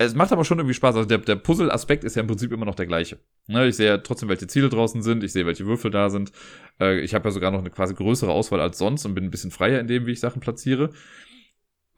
[0.01, 0.95] Es macht aber schon irgendwie Spaß.
[0.95, 3.19] Also der, der Puzzle-Aspekt ist ja im Prinzip immer noch der gleiche.
[3.49, 5.25] Ne, ich sehe ja trotzdem, welche Ziele draußen sind.
[5.25, 6.31] Ich sehe, welche Würfel da sind.
[6.81, 9.33] Äh, ich habe ja sogar noch eine quasi größere Auswahl als sonst und bin ein
[9.33, 10.91] bisschen freier in dem, wie ich Sachen platziere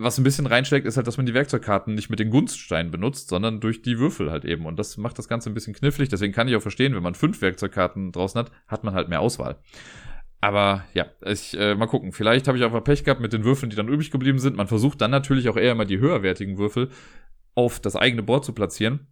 [0.00, 3.28] was ein bisschen reinschlägt, ist halt, dass man die Werkzeugkarten nicht mit den Gunststeinen benutzt,
[3.28, 4.64] sondern durch die Würfel halt eben.
[4.64, 6.08] Und das macht das Ganze ein bisschen knifflig.
[6.08, 9.20] Deswegen kann ich auch verstehen, wenn man fünf Werkzeugkarten draußen hat, hat man halt mehr
[9.20, 9.58] Auswahl.
[10.40, 12.12] Aber ja, ich äh, mal gucken.
[12.12, 14.56] Vielleicht habe ich einfach Pech gehabt mit den Würfeln, die dann übrig geblieben sind.
[14.56, 16.88] Man versucht dann natürlich auch eher immer die höherwertigen Würfel
[17.54, 19.06] auf das eigene Board zu platzieren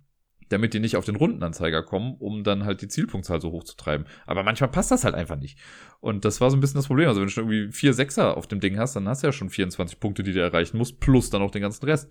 [0.48, 3.76] damit die nicht auf den Rundenanzeiger kommen, um dann halt die Zielpunktzahl so hoch zu
[3.76, 4.04] treiben.
[4.26, 5.58] Aber manchmal passt das halt einfach nicht.
[6.00, 7.08] Und das war so ein bisschen das Problem.
[7.08, 9.32] Also wenn du schon irgendwie vier Sechser auf dem Ding hast, dann hast du ja
[9.32, 12.10] schon 24 Punkte, die du erreichen musst, plus dann auch den ganzen Rest.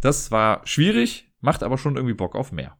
[0.00, 2.76] Das war schwierig, macht aber schon irgendwie Bock auf mehr.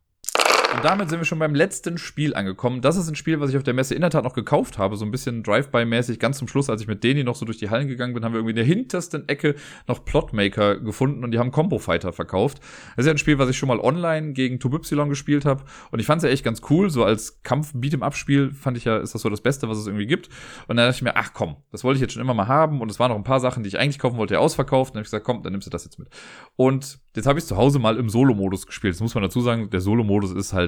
[0.74, 2.80] Und damit sind wir schon beim letzten Spiel angekommen.
[2.80, 4.96] Das ist ein Spiel, was ich auf der Messe in der Tat noch gekauft habe,
[4.96, 6.18] so ein bisschen Drive-by-mäßig.
[6.18, 8.32] Ganz zum Schluss, als ich mit Deni noch so durch die Hallen gegangen bin, haben
[8.32, 9.54] wir irgendwie in der hintersten Ecke
[9.86, 12.58] noch Plotmaker gefunden und die haben Combo Fighter verkauft.
[12.96, 15.62] Das ist ja ein Spiel, was ich schon mal online gegen Tubypsilon gespielt habe
[15.92, 16.90] und ich fand es ja echt ganz cool.
[16.90, 20.28] So als Kampf-Beat'em-Up-Spiel fand ich ja, ist das so das Beste, was es irgendwie gibt.
[20.66, 22.80] Und dann dachte ich mir, ach komm, das wollte ich jetzt schon immer mal haben
[22.80, 24.90] und es waren noch ein paar Sachen, die ich eigentlich kaufen wollte, ja ausverkauft.
[24.90, 26.08] Und dann habe ich gesagt, komm, dann nimmst du das jetzt mit.
[26.56, 28.94] Und jetzt habe ich zu Hause mal im Solo-Modus gespielt.
[28.94, 30.63] Das muss man dazu sagen, der Solo-Modus ist halt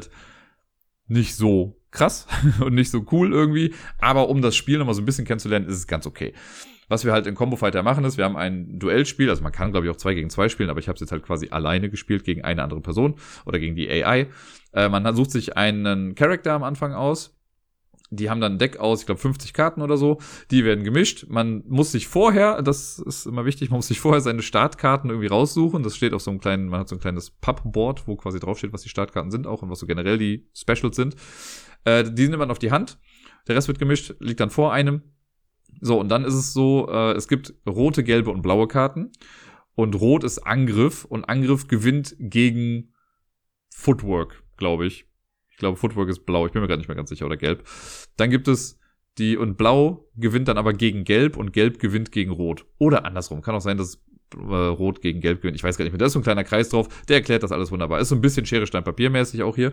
[1.08, 2.26] nicht so krass
[2.60, 5.76] und nicht so cool irgendwie, aber um das Spiel nochmal so ein bisschen kennenzulernen, ist
[5.76, 6.34] es ganz okay.
[6.88, 9.72] Was wir halt in Combo Fighter machen, ist, wir haben ein Duellspiel, also man kann,
[9.72, 11.90] glaube ich, auch zwei gegen zwei spielen, aber ich habe es jetzt halt quasi alleine
[11.90, 14.28] gespielt gegen eine andere Person oder gegen die AI.
[14.72, 17.35] Äh, man sucht sich einen Charakter am Anfang aus,
[18.10, 20.20] die haben dann ein Deck aus, ich glaube 50 Karten oder so.
[20.50, 21.26] Die werden gemischt.
[21.28, 25.28] Man muss sich vorher, das ist immer wichtig, man muss sich vorher seine Startkarten irgendwie
[25.28, 25.82] raussuchen.
[25.82, 28.72] Das steht auf so einem kleinen, man hat so ein kleines Pappboard, wo quasi draufsteht,
[28.72, 31.16] was die Startkarten sind auch und was so generell die Specials sind.
[31.84, 32.98] Äh, die nimmt man auf die Hand.
[33.48, 35.02] Der Rest wird gemischt, liegt dann vor einem.
[35.80, 39.10] So, und dann ist es so, äh, es gibt rote, gelbe und blaue Karten.
[39.74, 42.94] Und rot ist Angriff und Angriff gewinnt gegen
[43.68, 45.05] Footwork, glaube ich.
[45.56, 46.44] Ich glaube, Footwork ist blau.
[46.44, 47.24] Ich bin mir gerade nicht mehr ganz sicher.
[47.24, 47.66] Oder gelb.
[48.18, 48.78] Dann gibt es
[49.16, 52.66] die, und blau gewinnt dann aber gegen gelb und gelb gewinnt gegen rot.
[52.76, 53.40] Oder andersrum.
[53.40, 54.04] Kann auch sein, dass
[54.34, 55.56] äh, rot gegen gelb gewinnt.
[55.56, 55.98] Ich weiß gar nicht mehr.
[55.98, 56.88] Da ist so ein kleiner Kreis drauf.
[57.08, 58.00] Der erklärt das alles wunderbar.
[58.00, 59.72] Ist so ein bisschen Schere, Stein, Papier mäßig auch hier.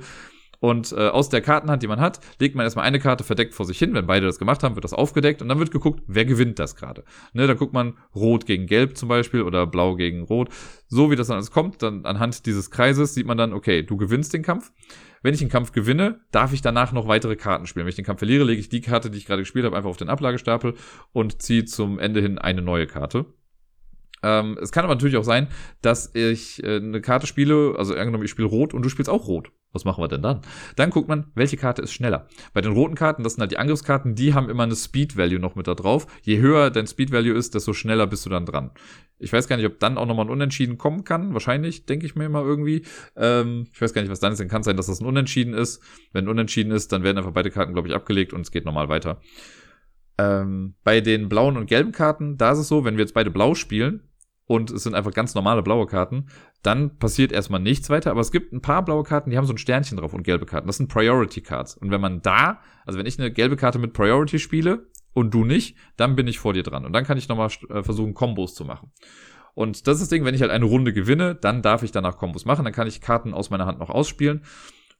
[0.59, 3.65] Und äh, aus der Kartenhand, die man hat, legt man erstmal eine Karte verdeckt vor
[3.65, 3.93] sich hin.
[3.93, 6.75] Wenn beide das gemacht haben, wird das aufgedeckt und dann wird geguckt, wer gewinnt das
[6.75, 7.03] gerade.
[7.33, 10.49] Ne, dann guckt man Rot gegen Gelb zum Beispiel oder Blau gegen Rot.
[10.87, 13.97] So wie das dann alles kommt, dann anhand dieses Kreises sieht man dann, okay, du
[13.97, 14.71] gewinnst den Kampf.
[15.21, 17.85] Wenn ich den Kampf gewinne, darf ich danach noch weitere Karten spielen.
[17.85, 19.89] Wenn ich den Kampf verliere, lege ich die Karte, die ich gerade gespielt habe, einfach
[19.89, 20.75] auf den Ablagestapel
[21.13, 23.25] und ziehe zum Ende hin eine neue Karte.
[24.21, 25.47] Ähm, es kann aber natürlich auch sein,
[25.81, 29.27] dass ich äh, eine Karte spiele, also angenommen, ich spiele rot und du spielst auch
[29.27, 29.51] rot.
[29.73, 30.41] Was machen wir denn dann?
[30.75, 32.27] Dann guckt man, welche Karte ist schneller.
[32.53, 35.39] Bei den roten Karten, das sind halt die Angriffskarten, die haben immer eine Speed Value
[35.39, 36.05] noch mit da drauf.
[36.21, 38.69] Je höher dein Speed Value ist, desto schneller bist du dann dran.
[39.17, 41.33] Ich weiß gar nicht, ob dann auch nochmal ein Unentschieden kommen kann.
[41.33, 42.85] Wahrscheinlich, denke ich mir mal irgendwie.
[43.15, 44.39] Ähm, ich weiß gar nicht, was dann ist.
[44.39, 45.81] Dann kann es sein, dass das ein Unentschieden ist.
[46.11, 48.65] Wenn ein Unentschieden ist, dann werden einfach beide Karten, glaube ich, abgelegt und es geht
[48.65, 49.21] normal weiter.
[50.19, 53.31] Ähm, bei den blauen und gelben Karten, da ist es so, wenn wir jetzt beide
[53.31, 54.03] blau spielen,
[54.45, 56.27] und es sind einfach ganz normale blaue Karten,
[56.61, 58.11] dann passiert erstmal nichts weiter.
[58.11, 60.45] Aber es gibt ein paar blaue Karten, die haben so ein Sternchen drauf und gelbe
[60.45, 60.67] Karten.
[60.67, 61.77] Das sind Priority Cards.
[61.77, 65.45] Und wenn man da, also wenn ich eine gelbe Karte mit Priority spiele und du
[65.45, 66.85] nicht, dann bin ich vor dir dran.
[66.85, 68.91] Und dann kann ich nochmal äh, versuchen, Kombos zu machen.
[69.53, 72.17] Und das ist das Ding, wenn ich halt eine Runde gewinne, dann darf ich danach
[72.17, 72.65] Kombos machen.
[72.65, 74.43] Dann kann ich Karten aus meiner Hand noch ausspielen.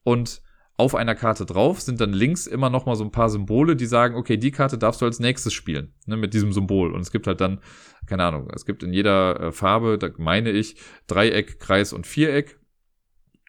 [0.03, 0.41] Und
[0.83, 3.85] auf einer Karte drauf sind dann links immer noch mal so ein paar Symbole, die
[3.85, 6.91] sagen, okay, die Karte darfst du als nächstes spielen, ne, mit diesem Symbol.
[6.93, 7.61] Und es gibt halt dann,
[8.05, 10.75] keine Ahnung, es gibt in jeder äh, Farbe, da meine ich,
[11.07, 12.59] Dreieck, Kreis und Viereck.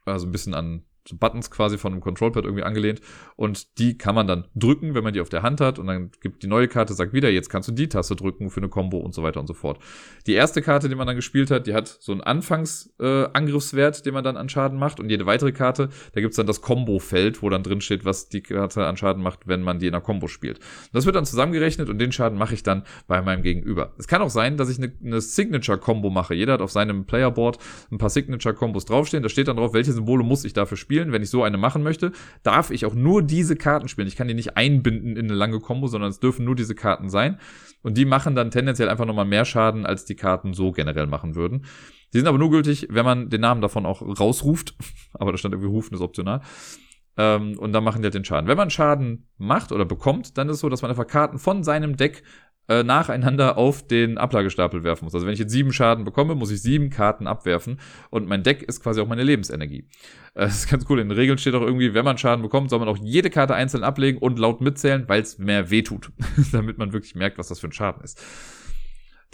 [0.05, 3.01] Also ein bisschen an Buttons quasi von einem Controlpad irgendwie angelehnt.
[3.37, 5.79] Und die kann man dann drücken, wenn man die auf der Hand hat.
[5.79, 8.61] Und dann gibt die neue Karte, sagt wieder, jetzt kannst du die Taste drücken für
[8.61, 9.79] eine Combo und so weiter und so fort.
[10.27, 14.15] Die erste Karte, die man dann gespielt hat, die hat so einen Anfangsangriffswert, äh, den
[14.15, 14.99] man dann an Schaden macht.
[15.01, 18.43] Und jede weitere Karte, da gibt's dann das Combo-Feld, wo dann drin steht, was die
[18.43, 20.61] Karte an Schaden macht, wenn man die in einer Combo spielt.
[20.93, 23.95] Das wird dann zusammengerechnet und den Schaden mache ich dann bei meinem Gegenüber.
[23.99, 26.35] Es kann auch sein, dass ich eine, eine Signature-Combo mache.
[26.35, 27.59] Jeder hat auf seinem Playerboard
[27.91, 29.23] ein paar Signature-Combos draufstehen.
[29.23, 31.13] Da steht dann drauf, welche Symbole muss ich dafür spielen spielen.
[31.13, 34.07] Wenn ich so eine machen möchte, darf ich auch nur diese Karten spielen.
[34.07, 37.09] Ich kann die nicht einbinden in eine lange Combo, sondern es dürfen nur diese Karten
[37.09, 37.39] sein.
[37.83, 41.35] Und die machen dann tendenziell einfach nochmal mehr Schaden, als die Karten so generell machen
[41.35, 41.65] würden.
[42.13, 44.75] Die sind aber nur gültig, wenn man den Namen davon auch rausruft.
[45.15, 46.43] aber da stand irgendwie rufen ist optional.
[47.17, 48.49] Ähm, und dann machen die halt den Schaden.
[48.49, 51.65] Wenn man Schaden macht oder bekommt, dann ist es so, dass man einfach Karten von
[51.65, 52.23] seinem Deck
[52.69, 55.15] äh, nacheinander auf den Ablagestapel werfen muss.
[55.15, 57.79] Also wenn ich jetzt sieben Schaden bekomme, muss ich sieben Karten abwerfen
[58.11, 59.89] und mein Deck ist quasi auch meine Lebensenergie.
[60.35, 61.01] Äh, das ist ganz cool.
[61.01, 63.55] In den Regeln steht auch irgendwie, wenn man Schaden bekommt, soll man auch jede Karte
[63.55, 66.11] einzeln ablegen und laut mitzählen, weil es mehr weh tut,
[66.53, 68.23] damit man wirklich merkt, was das für ein Schaden ist.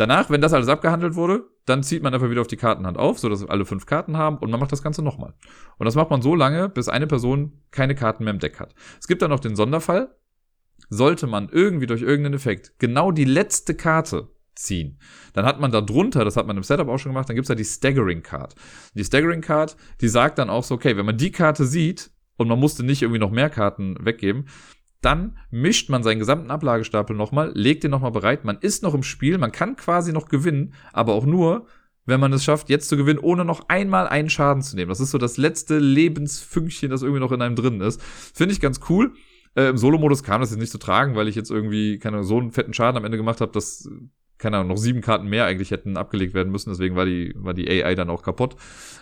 [0.00, 3.18] Danach, wenn das alles abgehandelt wurde, dann zieht man einfach wieder auf die Kartenhand auf,
[3.18, 5.34] sodass wir alle fünf Karten haben und man macht das Ganze nochmal.
[5.76, 8.74] Und das macht man so lange, bis eine Person keine Karten mehr im Deck hat.
[8.98, 10.08] Es gibt dann noch den Sonderfall,
[10.90, 14.98] sollte man irgendwie durch irgendeinen Effekt genau die letzte Karte ziehen.
[15.32, 17.48] Dann hat man da drunter, das hat man im Setup auch schon gemacht, dann gibt's
[17.48, 18.54] da die Staggering Card.
[18.94, 22.48] Die Staggering Card, die sagt dann auch so, okay, wenn man die Karte sieht und
[22.48, 24.48] man musste nicht irgendwie noch mehr Karten weggeben,
[25.00, 29.02] dann mischt man seinen gesamten Ablagestapel nochmal, legt den nochmal bereit, man ist noch im
[29.02, 31.66] Spiel, man kann quasi noch gewinnen, aber auch nur,
[32.04, 34.88] wenn man es schafft, jetzt zu gewinnen, ohne noch einmal einen Schaden zu nehmen.
[34.88, 38.02] Das ist so das letzte Lebensfünkchen, das irgendwie noch in einem drin ist.
[38.02, 39.12] Finde ich ganz cool.
[39.54, 42.38] Äh, Im Solo-Modus kam das jetzt nicht zu tragen, weil ich jetzt irgendwie keine so
[42.38, 43.88] einen fetten Schaden am Ende gemacht habe, dass
[44.40, 47.54] keine Ahnung, noch sieben Karten mehr eigentlich hätten abgelegt werden müssen, deswegen war die, war
[47.54, 48.56] die AI dann auch kaputt.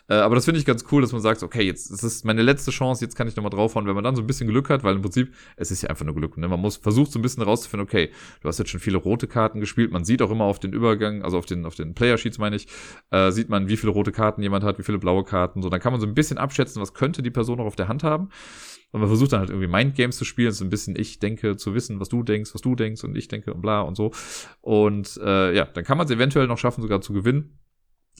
[0.08, 2.42] Äh, aber das finde ich ganz cool, dass man sagt, okay, jetzt ist es meine
[2.42, 4.84] letzte Chance, jetzt kann ich nochmal draufhauen, wenn man dann so ein bisschen Glück hat,
[4.84, 6.36] weil im Prinzip, es ist ja einfach nur Glück.
[6.36, 6.48] Ne?
[6.48, 8.10] Man muss versucht so ein bisschen rauszufinden, okay,
[8.42, 11.22] du hast jetzt schon viele rote Karten gespielt, man sieht auch immer auf den Übergang,
[11.22, 12.66] also auf den, auf den Player-Sheets meine ich,
[13.10, 15.80] äh, sieht man, wie viele rote Karten jemand hat, wie viele blaue Karten, so, dann
[15.80, 18.30] kann man so ein bisschen abschätzen, was könnte die Person noch auf der Hand haben.
[18.90, 21.74] Und man versucht dann halt irgendwie Mindgames zu spielen, so ein bisschen ich denke zu
[21.74, 24.12] wissen, was du denkst, was du denkst und ich denke und bla und so.
[24.62, 27.58] Und äh, ja, dann kann man es eventuell noch schaffen, sogar zu gewinnen.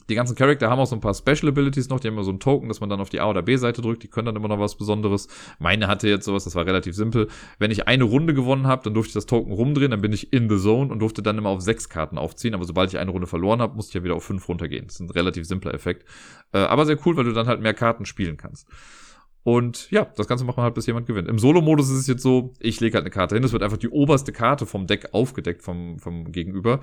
[0.09, 1.99] Die ganzen Charakter haben auch so ein paar Special Abilities noch.
[1.99, 4.01] Die haben immer so einen Token, dass man dann auf die A- oder B-Seite drückt.
[4.01, 5.27] Die können dann immer noch was Besonderes.
[5.59, 7.27] Meine hatte jetzt sowas, das war relativ simpel.
[7.59, 10.33] Wenn ich eine Runde gewonnen habe, dann durfte ich das Token rumdrehen, dann bin ich
[10.33, 12.55] in the zone und durfte dann immer auf sechs Karten aufziehen.
[12.55, 14.87] Aber sobald ich eine Runde verloren habe, musste ich ja wieder auf fünf runtergehen.
[14.87, 16.05] Das ist ein relativ simpler Effekt.
[16.53, 18.67] Äh, aber sehr cool, weil du dann halt mehr Karten spielen kannst.
[19.43, 21.27] Und ja, das Ganze macht man halt, bis jemand gewinnt.
[21.27, 23.77] Im Solo-Modus ist es jetzt so, ich lege halt eine Karte hin, es wird einfach
[23.77, 26.81] die oberste Karte vom Deck aufgedeckt vom, vom Gegenüber.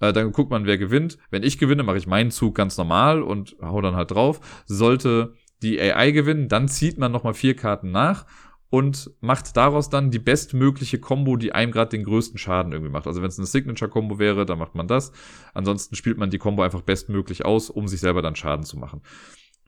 [0.00, 1.18] Äh, dann guckt man, wer gewinnt.
[1.30, 4.40] Wenn ich gewinne, mache ich meinen Zug ganz normal und hau dann halt drauf.
[4.66, 8.26] Sollte die AI gewinnen, dann zieht man nochmal vier Karten nach
[8.70, 13.06] und macht daraus dann die bestmögliche Combo, die einem gerade den größten Schaden irgendwie macht.
[13.06, 15.12] Also wenn es eine Signature-Combo wäre, dann macht man das.
[15.54, 19.00] Ansonsten spielt man die Combo einfach bestmöglich aus, um sich selber dann Schaden zu machen.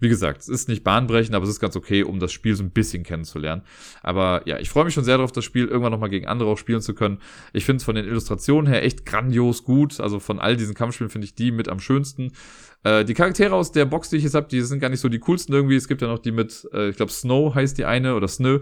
[0.01, 2.62] Wie gesagt, es ist nicht bahnbrechend, aber es ist ganz okay, um das Spiel so
[2.62, 3.62] ein bisschen kennenzulernen.
[4.03, 6.59] Aber ja, ich freue mich schon sehr darauf, das Spiel irgendwann nochmal gegen andere auch
[6.59, 7.18] spielen zu können.
[7.53, 10.01] Ich finde es von den Illustrationen her echt grandios gut.
[10.01, 12.32] Also von all diesen Kampfspielen finde ich die mit am schönsten.
[12.82, 15.11] Äh, die Charaktere aus der Box, die ich jetzt habe, die sind gar nicht so
[15.11, 15.76] die coolsten irgendwie.
[15.76, 18.61] Es gibt ja noch die mit, äh, ich glaube, Snow heißt die eine oder Snow.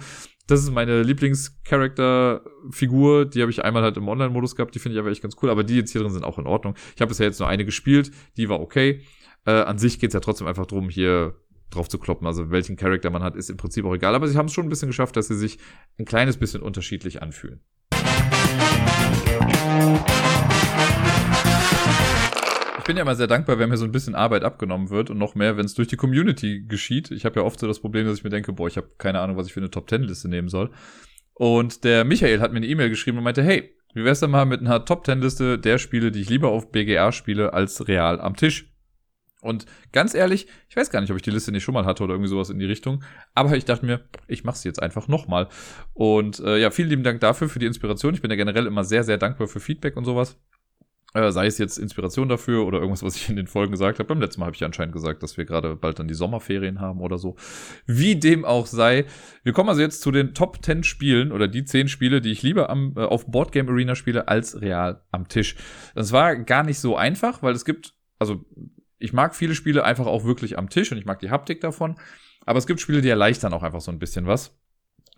[0.48, 3.26] Das ist meine Lieblingscharakterfigur.
[3.26, 4.74] Die habe ich einmal halt im Online-Modus gehabt.
[4.74, 5.50] Die finde ich aber echt ganz cool.
[5.50, 6.74] Aber die jetzt hier drin sind auch in Ordnung.
[6.96, 8.10] Ich habe bisher jetzt nur eine gespielt.
[8.38, 9.02] Die war okay.
[9.48, 11.34] Äh, an sich geht es ja trotzdem einfach darum, hier
[11.70, 12.26] drauf zu kloppen.
[12.26, 14.14] Also welchen Charakter man hat, ist im Prinzip auch egal.
[14.14, 15.58] Aber sie haben es schon ein bisschen geschafft, dass sie sich
[15.98, 17.62] ein kleines bisschen unterschiedlich anfühlen.
[22.76, 25.16] Ich bin ja immer sehr dankbar, wenn mir so ein bisschen Arbeit abgenommen wird und
[25.16, 27.10] noch mehr, wenn es durch die Community geschieht.
[27.10, 29.20] Ich habe ja oft so das Problem, dass ich mir denke, boah, ich habe keine
[29.20, 30.70] Ahnung, was ich für eine Top-10-Liste nehmen soll.
[31.32, 34.44] Und der Michael hat mir eine E-Mail geschrieben und meinte, hey, wie wär's denn mal
[34.44, 38.74] mit einer Top-10-Liste der Spiele, die ich lieber auf BGA spiele, als real am Tisch?
[39.40, 42.02] Und ganz ehrlich, ich weiß gar nicht, ob ich die Liste nicht schon mal hatte
[42.02, 43.04] oder irgendwie sowas in die Richtung.
[43.34, 45.48] Aber ich dachte mir, ich mache sie jetzt einfach nochmal.
[45.94, 48.14] Und äh, ja, vielen lieben Dank dafür, für die Inspiration.
[48.14, 50.36] Ich bin ja generell immer sehr, sehr dankbar für Feedback und sowas.
[51.14, 54.08] Äh, sei es jetzt Inspiration dafür oder irgendwas, was ich in den Folgen gesagt habe.
[54.08, 57.00] Beim letzten Mal habe ich anscheinend gesagt, dass wir gerade bald dann die Sommerferien haben
[57.00, 57.36] oder so.
[57.86, 59.06] Wie dem auch sei.
[59.42, 62.42] Wir kommen also jetzt zu den Top 10 Spielen oder die 10 Spiele, die ich
[62.42, 65.56] lieber am, äh, auf Boardgame Arena spiele, als real am Tisch.
[65.94, 68.44] Das war gar nicht so einfach, weil es gibt, also
[68.98, 71.96] ich mag viele Spiele einfach auch wirklich am Tisch und ich mag die Haptik davon.
[72.44, 74.56] Aber es gibt Spiele, die erleichtern auch einfach so ein bisschen was.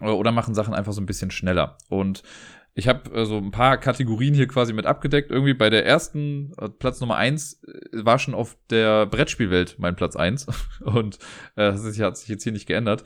[0.00, 1.76] Oder machen Sachen einfach so ein bisschen schneller.
[1.88, 2.22] Und
[2.74, 5.30] ich habe äh, so ein paar Kategorien hier quasi mit abgedeckt.
[5.30, 9.96] Irgendwie bei der ersten, äh, Platz Nummer eins äh, war schon auf der Brettspielwelt mein
[9.96, 10.46] Platz eins
[10.80, 11.16] Und
[11.56, 13.04] äh, das ist, hat sich jetzt hier nicht geändert.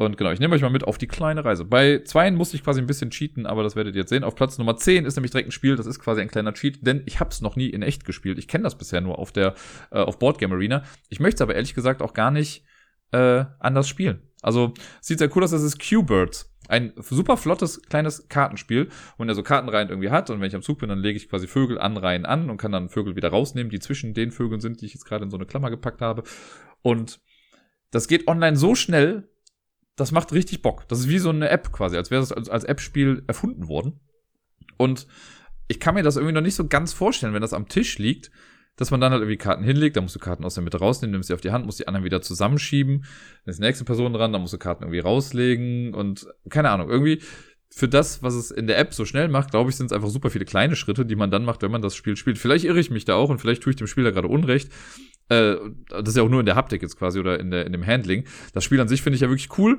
[0.00, 1.66] Und genau, ich nehme euch mal mit auf die kleine Reise.
[1.66, 4.24] Bei zweien musste ich quasi ein bisschen cheaten, aber das werdet ihr jetzt sehen.
[4.24, 6.86] Auf Platz Nummer 10 ist nämlich direkt ein Spiel, das ist quasi ein kleiner Cheat,
[6.86, 8.38] denn ich habe es noch nie in echt gespielt.
[8.38, 9.54] Ich kenne das bisher nur auf der
[9.90, 10.84] äh, auf Boardgame Arena.
[11.10, 12.64] Ich möchte es aber ehrlich gesagt auch gar nicht
[13.12, 14.22] äh, anders spielen.
[14.40, 14.72] Also
[15.02, 16.50] sieht sehr cool aus, das ist Q-Birds.
[16.68, 18.88] Ein super flottes kleines Kartenspiel,
[19.18, 20.30] wo er so Kartenreihen irgendwie hat.
[20.30, 22.56] Und wenn ich am Zug bin, dann lege ich quasi Vögel an Reihen an und
[22.56, 25.30] kann dann Vögel wieder rausnehmen, die zwischen den Vögeln sind, die ich jetzt gerade in
[25.30, 26.22] so eine Klammer gepackt habe.
[26.80, 27.20] Und
[27.90, 29.28] das geht online so schnell,
[30.00, 30.88] das macht richtig Bock.
[30.88, 34.00] Das ist wie so eine App quasi, als wäre es als, als App-Spiel erfunden worden.
[34.78, 35.06] Und
[35.68, 38.30] ich kann mir das irgendwie noch nicht so ganz vorstellen, wenn das am Tisch liegt,
[38.76, 41.12] dass man dann halt irgendwie Karten hinlegt, dann musst du Karten aus der Mitte rausnehmen,
[41.12, 43.04] nimmst sie auf die Hand, musst die anderen wieder zusammenschieben,
[43.44, 46.88] dann ist die nächste Person dran, dann musst du Karten irgendwie rauslegen und keine Ahnung,
[46.88, 47.20] irgendwie
[47.72, 50.08] für das, was es in der App so schnell macht, glaube ich, sind es einfach
[50.08, 52.38] super viele kleine Schritte, die man dann macht, wenn man das Spiel spielt.
[52.38, 54.72] Vielleicht irre ich mich da auch und vielleicht tue ich dem Spieler gerade Unrecht.
[55.30, 55.56] Äh,
[55.88, 57.86] das ist ja auch nur in der Haptik jetzt quasi oder in, der, in dem
[57.86, 58.24] Handling.
[58.52, 59.78] Das Spiel an sich finde ich ja wirklich cool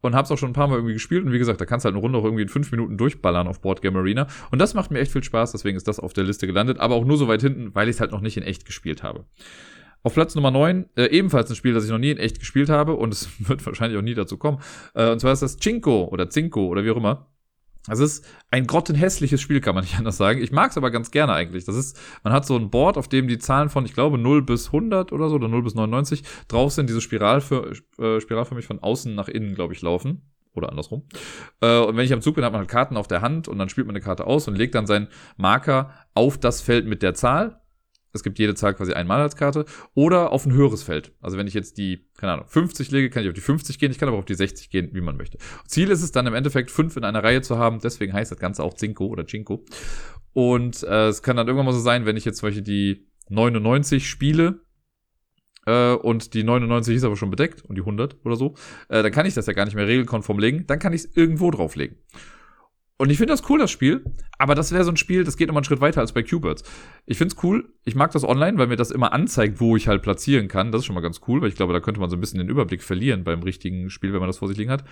[0.00, 1.86] und hab's auch schon ein paar Mal irgendwie gespielt und wie gesagt, da kannst du
[1.88, 4.74] halt eine Runde auch irgendwie in fünf Minuten durchballern auf Board Game Arena und das
[4.74, 7.16] macht mir echt viel Spaß, deswegen ist das auf der Liste gelandet, aber auch nur
[7.16, 9.24] so weit hinten, weil ich es halt noch nicht in echt gespielt habe.
[10.04, 12.68] Auf Platz Nummer 9, äh, ebenfalls ein Spiel, das ich noch nie in echt gespielt
[12.68, 14.58] habe und es wird wahrscheinlich auch nie dazu kommen,
[14.94, 17.28] äh, und zwar ist das Cinco oder Cinco oder wie auch immer.
[17.88, 20.42] Das ist ein grottenhässliches Spiel, kann man nicht anders sagen.
[20.42, 21.64] Ich mag es aber ganz gerne eigentlich.
[21.64, 24.42] Das ist, man hat so ein Board, auf dem die Zahlen von, ich glaube, 0
[24.42, 28.66] bis 100 oder so, oder 0 bis 99 drauf sind, diese Spiral für, äh, spiralförmig
[28.66, 30.22] von außen nach innen, glaube ich, laufen.
[30.54, 31.04] Oder andersrum.
[31.60, 33.58] Äh, und wenn ich am Zug bin, hat man halt Karten auf der Hand und
[33.58, 37.02] dann spielt man eine Karte aus und legt dann seinen Marker auf das Feld mit
[37.02, 37.60] der Zahl.
[38.12, 41.12] Es gibt jede Zahl quasi einmal als Karte, oder auf ein höheres Feld.
[41.20, 43.90] Also wenn ich jetzt die, keine Ahnung, 50 lege, kann ich auf die 50 gehen,
[43.90, 45.38] ich kann aber auf die 60 gehen, wie man möchte.
[45.66, 48.38] Ziel ist es dann im Endeffekt, fünf in einer Reihe zu haben, deswegen heißt das
[48.38, 49.64] Ganze auch Zinko oder Cinco.
[50.32, 53.08] Und äh, es kann dann irgendwann mal so sein, wenn ich jetzt zum Beispiel die
[53.28, 54.60] 99 spiele,
[55.68, 58.54] äh, und die 99 ist aber schon bedeckt und die 100 oder so,
[58.88, 61.16] äh, dann kann ich das ja gar nicht mehr regelkonform legen, dann kann ich es
[61.16, 61.98] irgendwo drauflegen.
[63.00, 64.04] Und ich finde das cool, das Spiel.
[64.38, 66.64] Aber das wäre so ein Spiel, das geht nochmal einen Schritt weiter als bei Q-Birds.
[67.06, 67.72] Ich finde es cool.
[67.84, 70.72] Ich mag das online, weil mir das immer anzeigt, wo ich halt platzieren kann.
[70.72, 72.38] Das ist schon mal ganz cool, weil ich glaube, da könnte man so ein bisschen
[72.40, 74.84] den Überblick verlieren beim richtigen Spiel, wenn man das vor sich liegen hat.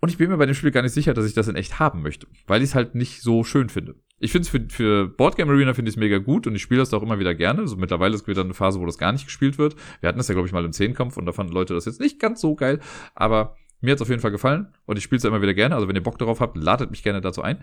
[0.00, 1.78] Und ich bin mir bei dem Spiel gar nicht sicher, dass ich das in echt
[1.78, 3.94] haben möchte, weil ich es halt nicht so schön finde.
[4.18, 6.80] Ich finde es für, für Boardgame Arena finde ich es mega gut und ich spiele
[6.80, 7.60] das auch immer wieder gerne.
[7.60, 9.74] Also mittlerweile ist wieder eine Phase, wo das gar nicht gespielt wird.
[10.00, 12.00] Wir hatten das ja, glaube ich, mal im Zehnkampf und da fanden Leute das jetzt
[12.00, 12.80] nicht ganz so geil.
[13.14, 15.74] Aber mir hat es auf jeden Fall gefallen und ich spiele es immer wieder gerne.
[15.74, 17.62] Also wenn ihr Bock darauf habt, ladet mich gerne dazu ein.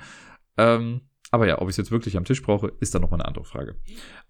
[0.57, 1.01] Ähm,
[1.31, 3.43] aber ja, ob ich es jetzt wirklich am Tisch brauche, ist dann nochmal eine andere
[3.43, 3.75] Frage.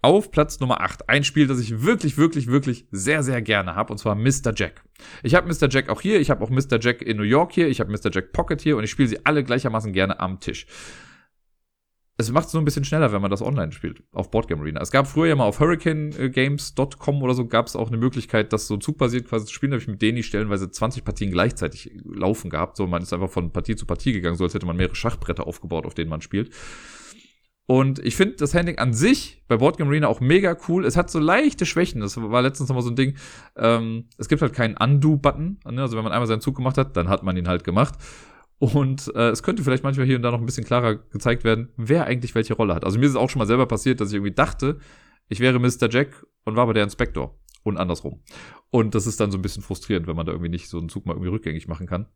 [0.00, 3.92] Auf Platz Nummer 8, ein Spiel, das ich wirklich, wirklich, wirklich sehr, sehr gerne habe,
[3.92, 4.54] und zwar Mr.
[4.56, 4.82] Jack.
[5.22, 5.68] Ich habe Mr.
[5.68, 6.80] Jack auch hier, ich habe auch Mr.
[6.80, 8.10] Jack in New York hier, ich habe Mr.
[8.10, 10.66] Jack Pocket hier und ich spiele sie alle gleichermaßen gerne am Tisch
[12.16, 14.80] es macht es nur ein bisschen schneller, wenn man das online spielt, auf Boardgame Arena.
[14.80, 18.68] Es gab früher ja mal auf hurricanegames.com oder so, gab es auch eine Möglichkeit, das
[18.68, 19.72] so zugbasiert quasi zu spielen.
[19.72, 22.76] Da habe ich mit denen stellenweise 20 Partien gleichzeitig laufen gehabt.
[22.76, 25.46] So, man ist einfach von Partie zu Partie gegangen, so als hätte man mehrere Schachbretter
[25.46, 26.50] aufgebaut, auf denen man spielt.
[27.66, 30.84] Und ich finde das Handling an sich bei Boardgame Arena auch mega cool.
[30.84, 32.00] Es hat so leichte Schwächen.
[32.00, 33.16] Das war letztens nochmal so ein Ding.
[33.56, 35.60] Ähm, es gibt halt keinen Undo-Button.
[35.70, 35.80] Ne?
[35.80, 37.94] Also wenn man einmal seinen Zug gemacht hat, dann hat man ihn halt gemacht.
[38.72, 41.68] Und äh, es könnte vielleicht manchmal hier und da noch ein bisschen klarer gezeigt werden,
[41.76, 42.84] wer eigentlich welche Rolle hat.
[42.84, 44.78] Also mir ist es auch schon mal selber passiert, dass ich irgendwie dachte,
[45.28, 45.90] ich wäre Mr.
[45.90, 47.38] Jack und war aber der Inspektor.
[47.62, 48.22] Und andersrum.
[48.70, 50.88] Und das ist dann so ein bisschen frustrierend, wenn man da irgendwie nicht so einen
[50.88, 52.06] Zug mal irgendwie rückgängig machen kann.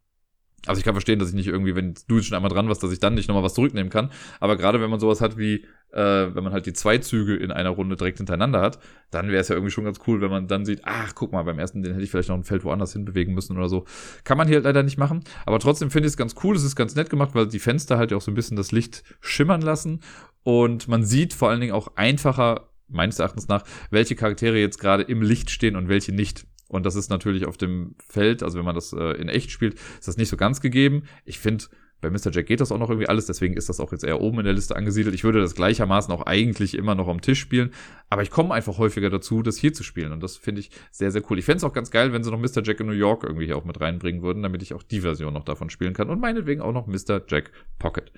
[0.66, 2.82] Also ich kann verstehen, dass ich nicht irgendwie, wenn du jetzt schon einmal dran warst,
[2.82, 4.10] dass ich dann nicht nochmal was zurücknehmen kann.
[4.40, 7.52] Aber gerade wenn man sowas hat wie, äh, wenn man halt die zwei Züge in
[7.52, 8.78] einer Runde direkt hintereinander hat,
[9.10, 11.44] dann wäre es ja irgendwie schon ganz cool, wenn man dann sieht, ach, guck mal,
[11.44, 13.84] beim ersten, den hätte ich vielleicht noch ein Feld woanders hinbewegen müssen oder so.
[14.24, 15.22] Kann man hier halt leider nicht machen.
[15.46, 17.96] Aber trotzdem finde ich es ganz cool, es ist ganz nett gemacht, weil die Fenster
[17.96, 20.00] halt auch so ein bisschen das Licht schimmern lassen.
[20.42, 25.04] Und man sieht vor allen Dingen auch einfacher meines Erachtens nach, welche Charaktere jetzt gerade
[25.04, 26.46] im Licht stehen und welche nicht.
[26.68, 29.74] Und das ist natürlich auf dem Feld, also wenn man das äh, in echt spielt,
[29.74, 31.04] ist das nicht so ganz gegeben.
[31.24, 31.64] Ich finde,
[32.00, 32.30] bei Mr.
[32.30, 34.44] Jack geht das auch noch irgendwie alles, deswegen ist das auch jetzt eher oben in
[34.44, 35.14] der Liste angesiedelt.
[35.14, 37.72] Ich würde das gleichermaßen auch eigentlich immer noch am Tisch spielen,
[38.08, 41.10] aber ich komme einfach häufiger dazu, das hier zu spielen und das finde ich sehr,
[41.10, 41.38] sehr cool.
[41.38, 42.62] Ich fände es auch ganz geil, wenn sie noch Mr.
[42.62, 45.34] Jack in New York irgendwie hier auch mit reinbringen würden, damit ich auch die Version
[45.34, 47.22] noch davon spielen kann und meinetwegen auch noch Mr.
[47.26, 47.50] Jack
[47.80, 48.12] Pocket.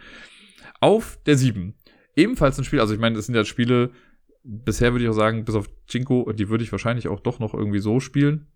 [0.80, 1.74] Auf der 7.
[2.16, 3.92] Ebenfalls ein Spiel, also ich meine, das sind ja Spiele,
[4.42, 7.54] bisher würde ich auch sagen, bis auf Jinko, die würde ich wahrscheinlich auch doch noch
[7.54, 8.46] irgendwie so spielen.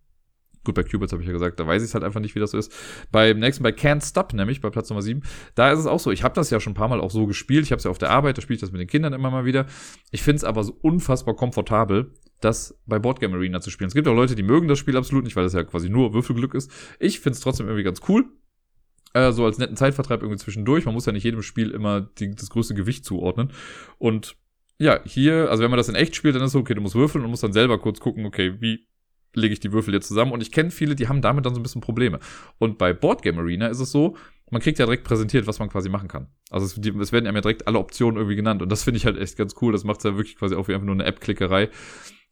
[0.65, 2.41] Gut, bei Cubits habe ich ja gesagt, da weiß ich es halt einfach nicht, wie
[2.41, 2.73] das so ist.
[3.13, 5.23] Beim nächsten, bei Can't Stop, nämlich bei Platz Nummer 7,
[5.55, 6.11] da ist es auch so.
[6.11, 7.67] Ich habe das ja schon ein paar Mal auch so gespielt.
[7.67, 9.31] Ich habe es ja auf der Arbeit, da spiele ich das mit den Kindern immer
[9.31, 9.67] mal wieder.
[10.11, 13.89] Ich finde es aber so unfassbar komfortabel, das bei Boardgame Arena zu spielen.
[13.89, 16.15] Es gibt auch Leute, die mögen das Spiel absolut nicht, weil das ja quasi nur
[16.15, 16.71] Würfelglück ist.
[16.99, 18.25] Ich finde es trotzdem irgendwie ganz cool.
[19.13, 20.87] Äh, so als netten Zeitvertreib irgendwie zwischendurch.
[20.87, 23.53] Man muss ja nicht jedem Spiel immer die, das größte Gewicht zuordnen.
[23.99, 24.37] Und
[24.79, 26.95] ja, hier, also wenn man das in echt spielt, dann ist es okay, du musst
[26.95, 28.87] würfeln und musst dann selber kurz gucken, okay, wie
[29.35, 30.33] lege ich die Würfel jetzt zusammen?
[30.33, 32.19] Und ich kenne viele, die haben damit dann so ein bisschen Probleme.
[32.59, 34.17] Und bei Boardgame Arena ist es so,
[34.51, 36.29] man kriegt ja direkt präsentiert, was man quasi machen kann.
[36.51, 38.63] Also es, die, es werden ja direkt alle Optionen irgendwie genannt.
[38.63, 39.73] Und das finde ich halt echt ganz cool.
[39.73, 41.71] Das macht es ja wirklich quasi auch wie einfach nur eine App-Klickerei.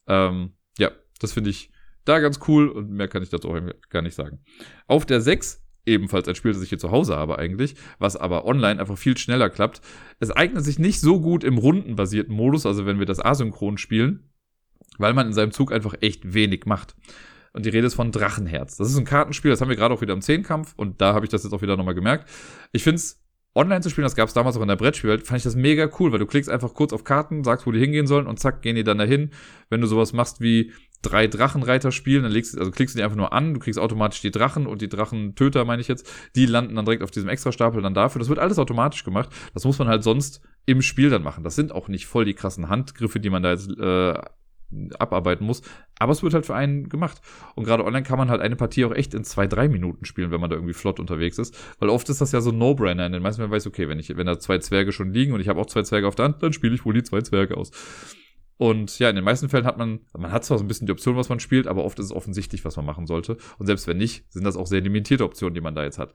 [0.07, 0.91] Ähm, ja,
[1.21, 1.71] das finde ich
[2.05, 4.41] da ganz cool und mehr kann ich dazu auch gar nicht sagen.
[4.87, 8.45] Auf der 6 ebenfalls ein Spiel, das ich hier zu Hause habe eigentlich, was aber
[8.45, 9.81] online einfach viel schneller klappt.
[10.21, 14.31] Es eignet sich nicht so gut im rundenbasierten Modus, also wenn wir das asynchron spielen,
[14.99, 16.95] weil man in seinem Zug einfach echt wenig macht.
[17.53, 18.77] Und die Rede ist von Drachenherz.
[18.77, 21.27] Das ist ein Kartenspiel, das haben wir gerade auch wieder im Zehnkampf und da habe
[21.27, 22.29] ich das jetzt auch wieder nochmal gemerkt.
[22.73, 23.21] Ich finde es
[23.55, 25.91] online zu spielen, das gab es damals auch in der Brettspielwelt, fand ich das mega
[25.99, 28.63] cool, weil du klickst einfach kurz auf Karten, sagst, wo die hingehen sollen und zack,
[28.63, 29.31] gehen die dann dahin.
[29.69, 30.73] Wenn du sowas machst wie
[31.03, 34.21] drei Drachenreiter spielen, dann legst, also klickst du die einfach nur an, du kriegst automatisch
[34.21, 37.83] die Drachen und die Drachentöter, meine ich jetzt, die landen dann direkt auf diesem Extrastapel
[37.83, 38.21] dann dafür.
[38.21, 39.31] Das wird alles automatisch gemacht.
[39.53, 41.45] Das muss man halt sonst im Spiel dann machen.
[41.45, 44.15] Das sind auch nicht voll die krassen Handgriffe, die man da jetzt äh,
[44.99, 45.63] abarbeiten muss.
[45.99, 47.21] Aber es wird halt für einen gemacht.
[47.55, 50.31] Und gerade online kann man halt eine Partie auch echt in zwei, drei Minuten spielen,
[50.31, 51.57] wenn man da irgendwie flott unterwegs ist.
[51.79, 53.07] Weil oft ist das ja so ein No-Brainer.
[53.07, 55.41] In den meisten Fällen weiß, okay, wenn ich, wenn da zwei Zwerge schon liegen und
[55.41, 57.57] ich habe auch zwei Zwerge auf der Hand, dann spiele ich wohl die zwei Zwerge
[57.57, 57.71] aus.
[58.59, 60.93] Und ja, in den meisten Fällen hat man, man hat zwar so ein bisschen die
[60.93, 63.37] Option, was man spielt, aber oft ist es offensichtlich, was man machen sollte.
[63.59, 66.15] Und selbst wenn nicht, sind das auch sehr limitierte Optionen, die man da jetzt hat.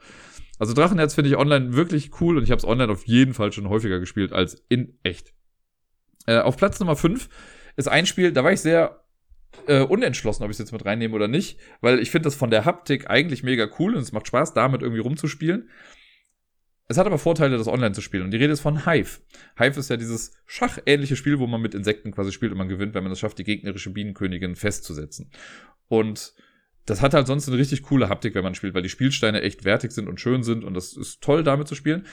[0.60, 3.52] Also Drachenherz finde ich online wirklich cool und ich habe es online auf jeden Fall
[3.52, 5.34] schon häufiger gespielt als in echt.
[6.26, 7.30] Äh, auf Platz Nummer 5
[7.76, 9.04] ist ein Spiel, da war ich sehr
[9.68, 12.50] äh, unentschlossen, ob ich es jetzt mit reinnehme oder nicht, weil ich finde das von
[12.50, 15.70] der Haptik eigentlich mega cool und es macht Spaß, damit irgendwie rumzuspielen.
[16.88, 18.24] Es hat aber Vorteile, das online zu spielen.
[18.24, 19.20] Und die Rede ist von Hive.
[19.58, 22.94] Hive ist ja dieses schachähnliche Spiel, wo man mit Insekten quasi spielt und man gewinnt,
[22.94, 25.30] wenn man es schafft, die gegnerische Bienenkönigin festzusetzen.
[25.90, 26.34] Und
[26.86, 29.66] das hat halt sonst eine richtig coole Haptik, wenn man spielt, weil die Spielsteine echt
[29.66, 32.06] wertig sind und schön sind und das ist toll, damit zu spielen.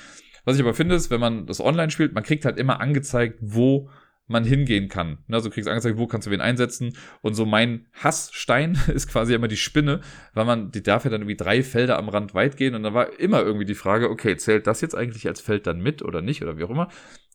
[0.45, 3.39] Was ich aber finde, ist, wenn man das online spielt, man kriegt halt immer angezeigt,
[3.41, 3.89] wo
[4.27, 5.19] man hingehen kann.
[5.31, 6.97] Also du kriegst angezeigt, wo kannst du wen einsetzen.
[7.21, 10.01] Und so mein Hassstein ist quasi immer die Spinne,
[10.33, 12.75] weil man, die darf ja dann irgendwie drei Felder am Rand weit gehen.
[12.75, 15.81] Und da war immer irgendwie die Frage, okay, zählt das jetzt eigentlich als Feld dann
[15.81, 16.89] mit oder nicht oder wie auch immer.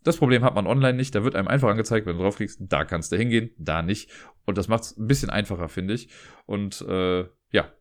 [0.04, 1.14] Das Problem hat man online nicht.
[1.14, 4.10] Da wird einem einfach angezeigt, wenn du draufklickst, da kannst du hingehen, da nicht.
[4.46, 6.10] Und das macht es ein bisschen einfacher, finde ich.
[6.46, 7.72] Und äh, ja,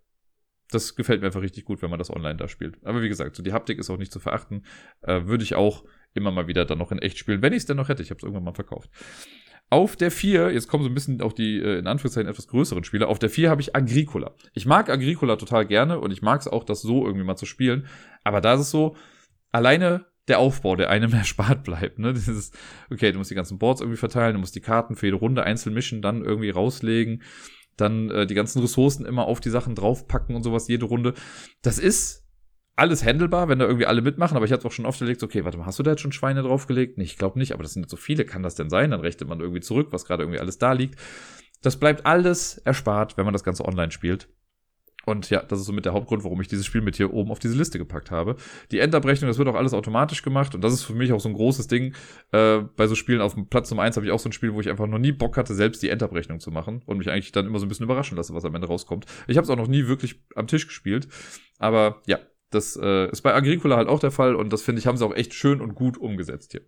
[0.71, 2.85] das gefällt mir einfach richtig gut, wenn man das online da spielt.
[2.85, 4.65] Aber wie gesagt, so die Haptik ist auch nicht zu verachten.
[5.01, 5.85] Äh, Würde ich auch
[6.19, 8.03] immer mal wieder dann noch in echt spielen, wenn ich es denn noch hätte.
[8.03, 8.91] Ich habe es irgendwann mal verkauft.
[9.71, 12.85] Auf der 4, jetzt kommen so ein bisschen auch die, äh, in Anführungszeichen, etwas größeren
[12.85, 13.07] Spiele.
[13.07, 14.35] Auf der 4 habe ich Agricola.
[14.55, 17.45] Ich mag Agricola total gerne und ich mag es auch, das so irgendwie mal zu
[17.45, 17.87] spielen.
[18.25, 18.97] Aber da ist es so,
[19.53, 21.99] alleine der Aufbau, der einem erspart bleibt.
[21.99, 22.15] Ne?
[22.15, 22.53] Dieses,
[22.91, 25.43] okay, du musst die ganzen Boards irgendwie verteilen, du musst die Karten für jede Runde
[25.43, 27.23] einzeln mischen, dann irgendwie rauslegen,
[27.77, 31.15] dann äh, die ganzen Ressourcen immer auf die Sachen draufpacken und sowas jede Runde.
[31.63, 32.28] Das ist
[32.79, 35.45] alles handelbar, wenn da irgendwie alle mitmachen, aber ich hatte auch schon oft überlegt, okay,
[35.45, 36.97] warte mal, hast du da jetzt schon Schweine draufgelegt?
[36.99, 38.91] Nee, ich glaube nicht, aber das sind so viele, kann das denn sein?
[38.91, 40.99] Dann rechnet man irgendwie zurück, was gerade irgendwie alles da liegt.
[41.63, 44.29] Das bleibt alles erspart, wenn man das Ganze online spielt.
[45.07, 47.39] Und ja, das ist somit der Hauptgrund, warum ich dieses Spiel mit hier oben auf
[47.39, 48.37] diese Liste gepackt habe.
[48.71, 51.31] Die Endabrechnung, das wird auch alles automatisch gemacht und das ist für mich auch so
[51.31, 51.95] ein großes Ding.
[52.31, 54.53] Äh, bei so Spielen auf dem Platz Nummer 1 habe ich auch so ein Spiel,
[54.53, 57.33] wo ich einfach noch nie Bock hatte, selbst die Endabrechnung zu machen und mich eigentlich
[57.33, 59.07] dann immer so ein bisschen überraschen lasse, was am Ende rauskommt.
[59.27, 61.09] Ich habe es auch noch nie wirklich am Tisch gespielt,
[61.59, 62.19] aber ja,
[62.51, 65.05] das äh, ist bei Agricola halt auch der Fall und das finde ich, haben sie
[65.05, 66.63] auch echt schön und gut umgesetzt hier.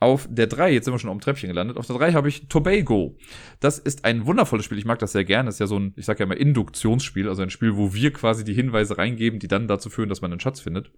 [0.00, 2.46] Auf der 3, jetzt sind wir schon am Treppchen gelandet, auf der 3 habe ich
[2.48, 3.16] Tobago.
[3.58, 5.48] Das ist ein wundervolles Spiel, ich mag das sehr gerne.
[5.48, 8.44] Ist ja so ein, ich sage ja immer Induktionsspiel, also ein Spiel, wo wir quasi
[8.44, 10.92] die Hinweise reingeben, die dann dazu führen, dass man einen Schatz findet.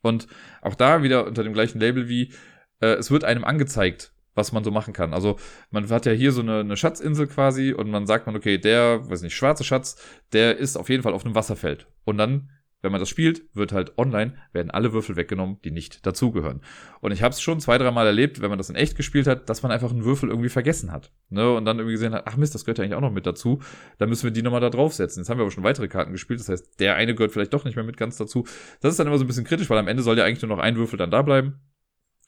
[0.00, 0.26] Und
[0.62, 2.32] auch da wieder unter dem gleichen Label wie,
[2.80, 5.12] äh, es wird einem angezeigt, was man so machen kann.
[5.12, 5.38] Also
[5.70, 9.08] man hat ja hier so eine, eine Schatzinsel quasi und man sagt man, okay, der,
[9.08, 9.96] weiß nicht, schwarze Schatz,
[10.32, 11.88] der ist auf jeden Fall auf einem Wasserfeld.
[12.04, 12.50] Und dann
[12.84, 16.60] wenn man das spielt, wird halt online, werden alle Würfel weggenommen, die nicht dazugehören.
[17.00, 19.48] Und ich habe es schon zwei, dreimal erlebt, wenn man das in echt gespielt hat,
[19.48, 21.10] dass man einfach einen Würfel irgendwie vergessen hat.
[21.30, 21.50] Ne?
[21.52, 23.60] Und dann irgendwie gesehen hat, ach Mist, das gehört ja eigentlich auch noch mit dazu.
[23.98, 25.22] Dann müssen wir die nochmal da draufsetzen.
[25.22, 26.40] Jetzt haben wir aber schon weitere Karten gespielt.
[26.40, 28.46] Das heißt, der eine gehört vielleicht doch nicht mehr mit ganz dazu.
[28.80, 30.54] Das ist dann immer so ein bisschen kritisch, weil am Ende soll ja eigentlich nur
[30.54, 31.60] noch ein Würfel dann da bleiben.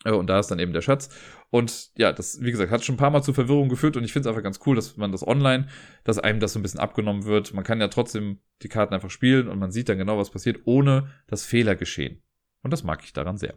[0.07, 1.11] Äh, und da ist dann eben der Schatz.
[1.50, 4.12] Und ja, das, wie gesagt, hat schon ein paar Mal zu Verwirrung geführt und ich
[4.12, 5.66] finde es einfach ganz cool, dass man das online,
[6.04, 7.52] dass einem das so ein bisschen abgenommen wird.
[7.52, 10.61] Man kann ja trotzdem die Karten einfach spielen und man sieht dann genau, was passiert,
[10.64, 12.22] ohne dass Fehler geschehen.
[12.62, 13.54] Und das mag ich daran sehr.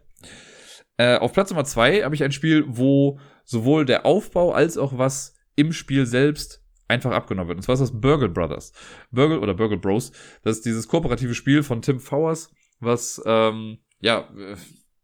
[0.96, 4.98] Äh, auf Platz Nummer zwei habe ich ein Spiel, wo sowohl der Aufbau als auch
[4.98, 7.58] was im Spiel selbst einfach abgenommen wird.
[7.58, 8.72] Und zwar ist das Burgle Brothers.
[9.10, 10.12] Burgle oder Burgle Bros.
[10.42, 14.28] Das ist dieses kooperative Spiel von Tim Fowers, was ähm, ja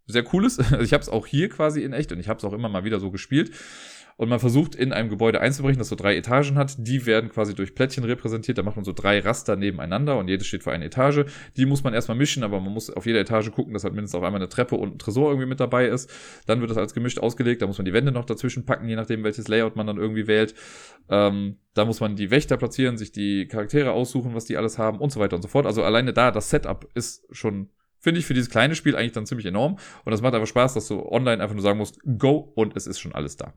[0.07, 0.59] sehr cool ist.
[0.73, 2.69] Also ich habe es auch hier quasi in echt und ich habe es auch immer
[2.69, 3.51] mal wieder so gespielt.
[4.19, 6.75] Und man versucht in einem Gebäude einzubrechen, das so drei Etagen hat.
[6.79, 8.57] Die werden quasi durch Plättchen repräsentiert.
[8.57, 11.27] Da macht man so drei Raster nebeneinander und jedes steht für eine Etage.
[11.59, 14.19] Die muss man erstmal mischen, aber man muss auf jeder Etage gucken, dass halt mindestens
[14.19, 16.11] auf einmal eine Treppe und ein Tresor irgendwie mit dabei ist.
[16.47, 17.61] Dann wird das als gemischt ausgelegt.
[17.61, 20.27] Da muss man die Wände noch dazwischen packen, je nachdem, welches Layout man dann irgendwie
[20.27, 20.55] wählt.
[21.11, 24.99] Ähm, da muss man die Wächter platzieren, sich die Charaktere aussuchen, was die alles haben
[24.99, 25.67] und so weiter und so fort.
[25.67, 27.69] Also alleine da, das Setup ist schon
[28.07, 29.79] finde ich für dieses kleine Spiel eigentlich dann ziemlich enorm.
[30.05, 32.87] Und das macht einfach Spaß, dass du online einfach nur sagen musst, go und es
[32.87, 33.53] ist schon alles da.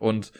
[0.00, 0.32] Und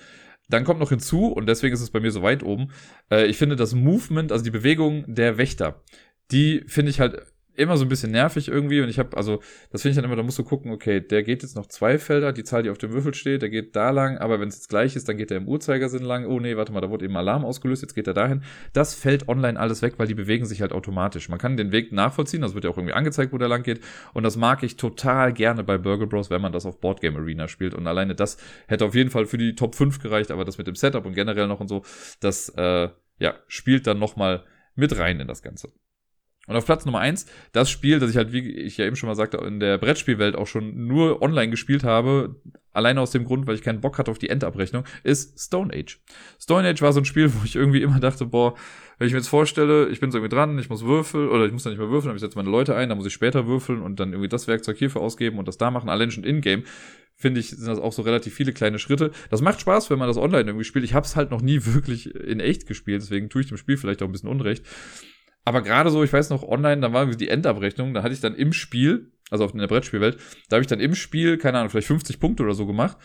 [0.48, 2.72] dann kommt noch hinzu, und deswegen ist es bei mir so weit oben,
[3.12, 5.84] äh, ich finde das Movement, also die Bewegung der Wächter,
[6.32, 9.40] die finde ich halt immer so ein bisschen nervig irgendwie und ich habe, also
[9.70, 11.98] das finde ich dann immer, da musst du gucken, okay, der geht jetzt noch zwei
[11.98, 14.56] Felder, die Zahl, die auf dem Würfel steht, der geht da lang, aber wenn es
[14.56, 16.26] jetzt gleich ist, dann geht er im Uhrzeigersinn lang.
[16.26, 18.42] Oh nee, warte mal, da wurde eben Alarm ausgelöst, jetzt geht er dahin.
[18.72, 21.28] Das fällt online alles weg, weil die bewegen sich halt automatisch.
[21.28, 23.80] Man kann den Weg nachvollziehen, das wird ja auch irgendwie angezeigt, wo der lang geht
[24.14, 27.48] und das mag ich total gerne bei Burger Bros, wenn man das auf Boardgame Arena
[27.48, 30.58] spielt und alleine das hätte auf jeden Fall für die Top 5 gereicht, aber das
[30.58, 31.82] mit dem Setup und generell noch und so,
[32.20, 32.88] das äh,
[33.18, 34.44] ja, spielt dann nochmal
[34.74, 35.72] mit rein in das Ganze.
[36.48, 39.08] Und auf Platz Nummer eins das Spiel, das ich halt, wie ich ja eben schon
[39.08, 42.36] mal sagte, in der Brettspielwelt auch schon nur online gespielt habe,
[42.72, 46.00] alleine aus dem Grund, weil ich keinen Bock hatte auf die Endabrechnung, ist Stone Age.
[46.40, 48.54] Stone Age war so ein Spiel, wo ich irgendwie immer dachte, boah,
[48.98, 51.52] wenn ich mir jetzt vorstelle, ich bin so irgendwie dran, ich muss würfeln, oder ich
[51.52, 53.46] muss dann nicht mehr würfeln, aber ich setze meine Leute ein, dann muss ich später
[53.46, 56.64] würfeln und dann irgendwie das Werkzeug hierfür ausgeben und das da machen, allein schon in-game,
[57.16, 59.12] finde ich, sind das auch so relativ viele kleine Schritte.
[59.30, 60.84] Das macht Spaß, wenn man das online irgendwie spielt.
[60.84, 63.76] Ich habe es halt noch nie wirklich in echt gespielt, deswegen tue ich dem Spiel
[63.76, 64.64] vielleicht auch ein bisschen Unrecht.
[65.44, 68.34] Aber gerade so, ich weiß noch, online, da war die Endabrechnung, da hatte ich dann
[68.34, 70.18] im Spiel, also auf der Brettspielwelt,
[70.48, 72.96] da habe ich dann im Spiel, keine Ahnung, vielleicht 50 Punkte oder so gemacht.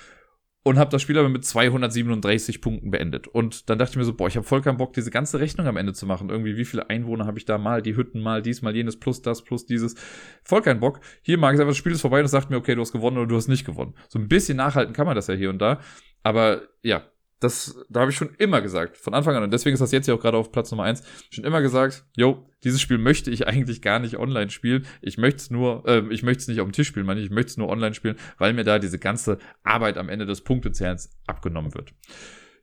[0.67, 3.27] und habe das Spiel aber mit 237 Punkten beendet.
[3.27, 5.65] Und dann dachte ich mir so, boah, ich habe voll keinen Bock, diese ganze Rechnung
[5.65, 6.29] am Ende zu machen.
[6.29, 7.57] Irgendwie, wie viele Einwohner habe ich da?
[7.57, 9.95] Mal die Hütten, mal dies, mal jenes, plus das, plus dieses.
[10.43, 10.99] Voll keinen Bock.
[11.21, 12.91] Hier mag ich einfach, das Spiel ist vorbei und es sagt mir, okay, du hast
[12.91, 13.93] gewonnen oder du hast nicht gewonnen.
[14.09, 15.79] So ein bisschen nachhalten kann man das ja hier und da.
[16.21, 17.05] Aber ja,
[17.39, 20.07] das, da habe ich schon immer gesagt, von Anfang an, und deswegen ist das jetzt
[20.07, 23.47] ja auch gerade auf Platz Nummer eins schon immer gesagt, yo, dieses Spiel möchte ich
[23.47, 24.85] eigentlich gar nicht online spielen.
[25.01, 27.27] Ich möchte es nur, äh, ich möchte es nicht auf dem Tisch spielen, meine ich,
[27.27, 30.41] ich möchte es nur online spielen, weil mir da diese ganze Arbeit am Ende des
[30.41, 31.93] Punktezählens abgenommen wird.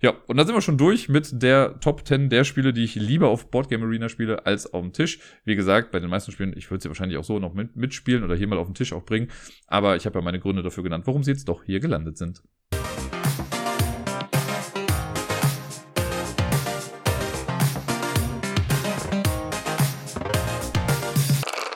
[0.05, 2.95] Ja, und da sind wir schon durch mit der Top 10 der Spiele, die ich
[2.95, 5.18] lieber auf Boardgame Arena spiele als auf dem Tisch.
[5.45, 8.22] Wie gesagt, bei den meisten Spielen, ich würde sie wahrscheinlich auch so noch mit, mitspielen
[8.22, 9.29] oder hier mal auf den Tisch auch bringen.
[9.66, 12.43] Aber ich habe ja meine Gründe dafür genannt, warum sie jetzt doch hier gelandet sind.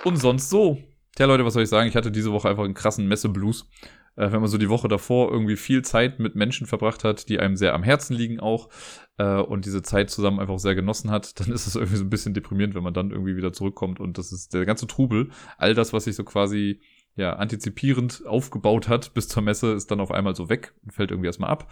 [0.09, 0.79] Und sonst so.
[1.17, 1.87] Tja, Leute, was soll ich sagen?
[1.87, 3.69] Ich hatte diese Woche einfach einen krassen Messe-Blues.
[4.17, 7.39] Äh, wenn man so die Woche davor irgendwie viel Zeit mit Menschen verbracht hat, die
[7.39, 8.71] einem sehr am Herzen liegen auch
[9.19, 12.09] äh, und diese Zeit zusammen einfach sehr genossen hat, dann ist es irgendwie so ein
[12.09, 15.29] bisschen deprimierend, wenn man dann irgendwie wieder zurückkommt und das ist der ganze Trubel.
[15.59, 16.81] All das, was sich so quasi
[17.15, 21.11] ja, antizipierend aufgebaut hat bis zur Messe, ist dann auf einmal so weg und fällt
[21.11, 21.71] irgendwie erstmal ab.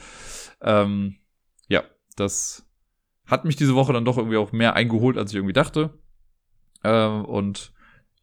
[0.61, 1.17] Ähm,
[1.69, 1.85] ja,
[2.17, 2.69] das
[3.25, 5.99] hat mich diese Woche dann doch irgendwie auch mehr eingeholt, als ich irgendwie dachte.
[6.85, 7.73] Ähm, und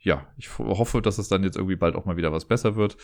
[0.03, 2.97] ja, ich hoffe, dass es dann jetzt irgendwie bald auch mal wieder was besser wird.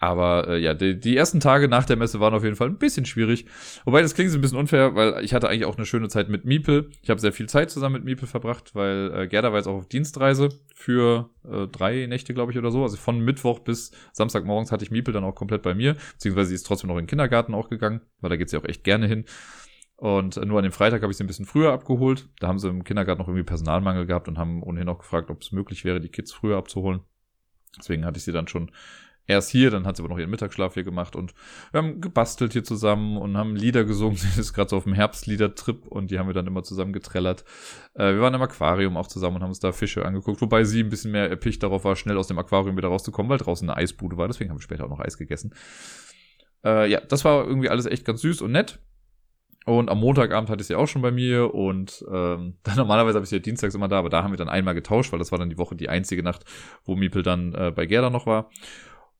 [0.00, 2.78] Aber äh, ja, die, die ersten Tage nach der Messe waren auf jeden Fall ein
[2.78, 3.44] bisschen schwierig.
[3.84, 6.46] Wobei das klingt ein bisschen unfair, weil ich hatte eigentlich auch eine schöne Zeit mit
[6.46, 6.90] Miepel.
[7.02, 9.74] Ich habe sehr viel Zeit zusammen mit Miepel verbracht, weil äh, Gerda war jetzt auch
[9.74, 12.82] auf Dienstreise für äh, drei Nächte, glaube ich, oder so.
[12.82, 15.96] Also von Mittwoch bis Samstagmorgens hatte ich Miepel dann auch komplett bei mir.
[16.12, 18.64] Beziehungsweise sie ist trotzdem noch in den Kindergarten auch gegangen, weil da geht sie auch
[18.64, 19.26] echt gerne hin.
[19.98, 22.28] Und nur an dem Freitag habe ich sie ein bisschen früher abgeholt.
[22.38, 25.42] Da haben sie im Kindergarten noch irgendwie Personalmangel gehabt und haben ohnehin auch gefragt, ob
[25.42, 27.00] es möglich wäre, die Kids früher abzuholen.
[27.76, 28.70] Deswegen hatte ich sie dann schon
[29.26, 31.34] erst hier, dann hat sie aber noch ihren Mittagsschlaf hier gemacht und
[31.72, 34.16] wir haben gebastelt hier zusammen und haben Lieder gesungen.
[34.16, 37.44] Sie ist gerade so auf dem Herbstliedertrip und die haben wir dann immer zusammen getrellert.
[37.94, 40.80] Äh, wir waren im Aquarium auch zusammen und haben uns da Fische angeguckt, wobei sie
[40.80, 43.76] ein bisschen mehr erpicht darauf war, schnell aus dem Aquarium wieder rauszukommen, weil draußen eine
[43.76, 44.28] Eisbude war.
[44.28, 45.54] Deswegen haben wir später auch noch Eis gegessen.
[46.64, 48.78] Äh, ja, das war irgendwie alles echt ganz süß und nett.
[49.68, 53.24] Und am Montagabend hatte ich sie auch schon bei mir und ähm, dann normalerweise habe
[53.24, 55.30] ich sie ja dienstags immer da, aber da haben wir dann einmal getauscht, weil das
[55.30, 56.46] war dann die Woche die einzige Nacht,
[56.86, 58.48] wo Miepel dann äh, bei Gerda noch war.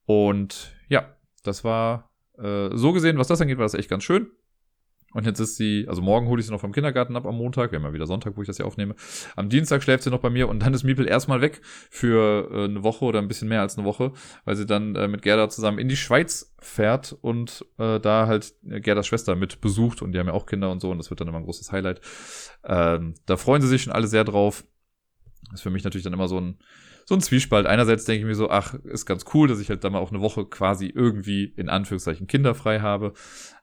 [0.07, 4.31] Und ja, das war äh, so gesehen, was das angeht, war das echt ganz schön.
[5.15, 7.73] Und jetzt ist sie, also morgen hole ich sie noch vom Kindergarten ab am Montag.
[7.73, 8.95] Wir haben ja wieder Sonntag, wo ich das hier aufnehme.
[9.37, 12.65] Am Dienstag schläft sie noch bei mir und dann ist Miepel erstmal weg für äh,
[12.65, 14.13] eine Woche oder ein bisschen mehr als eine Woche,
[14.45, 18.55] weil sie dann äh, mit Gerda zusammen in die Schweiz fährt und äh, da halt
[18.63, 21.21] Gerdas Schwester mit besucht und die haben ja auch Kinder und so und das wird
[21.21, 22.03] dann immer ein großes Highlight.
[22.65, 24.65] Ähm, da freuen sie sich schon alle sehr drauf.
[25.45, 26.59] Das ist für mich natürlich dann immer so ein,
[27.07, 27.67] so ein Zwiespalt.
[27.67, 30.11] Einerseits denke ich mir so, ach, ist ganz cool, dass ich halt da mal auch
[30.11, 33.15] eine Woche quasi irgendwie in Anführungszeichen kinderfrei habe.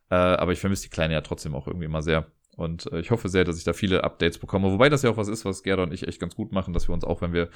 [0.09, 2.27] Äh, aber ich vermisse die Kleine ja trotzdem auch irgendwie mal sehr.
[2.55, 4.71] Und äh, ich hoffe sehr, dass ich da viele Updates bekomme.
[4.71, 6.87] Wobei das ja auch was ist, was Gerda und ich echt ganz gut machen, dass
[6.87, 7.49] wir uns auch, wenn wir,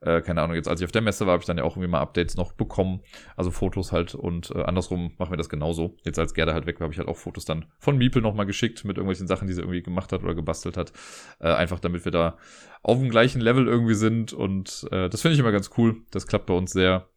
[0.00, 1.76] äh, keine Ahnung, jetzt als ich auf der Messe war, habe ich dann ja auch
[1.76, 3.00] irgendwie mal Updates noch bekommen.
[3.36, 5.96] Also Fotos halt und äh, andersrum machen wir das genauso.
[6.04, 8.46] Jetzt als Gerda halt weg war, habe ich halt auch Fotos dann von Miepel nochmal
[8.46, 10.92] geschickt mit irgendwelchen Sachen, die sie irgendwie gemacht hat oder gebastelt hat.
[11.40, 12.36] Äh, einfach damit wir da
[12.82, 14.34] auf dem gleichen Level irgendwie sind.
[14.34, 16.02] Und äh, das finde ich immer ganz cool.
[16.10, 17.08] Das klappt bei uns sehr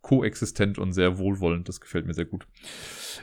[0.00, 1.68] koexistent und sehr wohlwollend.
[1.68, 2.46] Das gefällt mir sehr gut.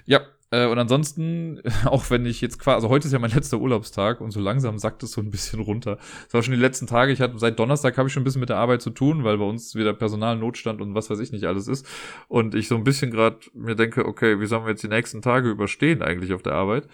[0.06, 3.60] Ja, äh, und ansonsten, auch wenn ich jetzt quasi, also heute ist ja mein letzter
[3.60, 5.98] Urlaubstag und so langsam sackt es so ein bisschen runter.
[6.26, 7.12] Das war schon die letzten Tage.
[7.12, 9.38] Ich hatte seit Donnerstag habe ich schon ein bisschen mit der Arbeit zu tun, weil
[9.38, 11.86] bei uns wieder Personalnotstand und was weiß ich nicht alles ist.
[12.28, 15.22] Und ich so ein bisschen gerade mir denke, okay, wie sollen wir jetzt die nächsten
[15.22, 16.88] Tage überstehen eigentlich auf der Arbeit?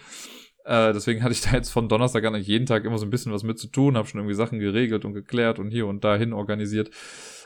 [0.64, 3.32] Äh, deswegen hatte ich da jetzt von Donnerstag an jeden Tag immer so ein bisschen
[3.32, 6.32] was mit zu tun, habe schon irgendwie Sachen geregelt und geklärt und hier und dahin
[6.32, 6.90] organisiert,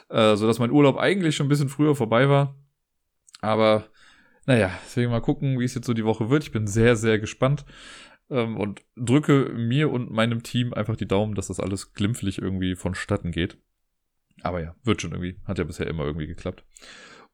[0.08, 2.54] äh, so dass mein Urlaub eigentlich schon ein bisschen früher vorbei war.
[3.40, 3.84] Aber
[4.48, 6.42] naja, deswegen mal gucken, wie es jetzt so die Woche wird.
[6.42, 7.66] Ich bin sehr, sehr gespannt
[8.30, 12.74] ähm, und drücke mir und meinem Team einfach die Daumen, dass das alles glimpflich irgendwie
[12.74, 13.58] vonstatten geht.
[14.40, 15.38] Aber ja, wird schon irgendwie.
[15.44, 16.64] Hat ja bisher immer irgendwie geklappt.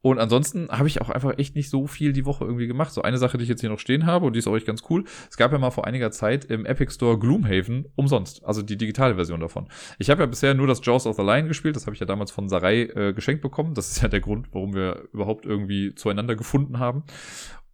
[0.04, 2.92] Und ansonsten habe ich auch einfach echt nicht so viel die Woche irgendwie gemacht.
[2.92, 4.66] So eine Sache, die ich jetzt hier noch stehen habe, und die ist auch echt
[4.66, 5.04] ganz cool.
[5.30, 8.44] Es gab ja mal vor einiger Zeit im Epic Store Gloomhaven umsonst.
[8.44, 9.66] Also die digitale Version davon.
[9.98, 11.74] Ich habe ja bisher nur das Jaws of the Lion gespielt.
[11.74, 13.72] Das habe ich ja damals von Sarai äh, geschenkt bekommen.
[13.72, 17.04] Das ist ja der Grund, warum wir überhaupt irgendwie zueinander gefunden haben.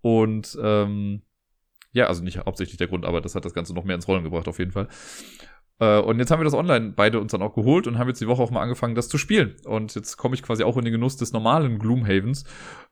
[0.01, 1.23] Und ähm,
[1.91, 4.23] ja, also nicht hauptsächlich der Grund, aber das hat das Ganze noch mehr ins Rollen
[4.23, 4.87] gebracht auf jeden Fall.
[5.81, 8.21] Äh, und jetzt haben wir das online beide uns dann auch geholt und haben jetzt
[8.21, 9.57] die Woche auch mal angefangen, das zu spielen.
[9.65, 12.45] Und jetzt komme ich quasi auch in den Genuss des normalen Gloomhavens.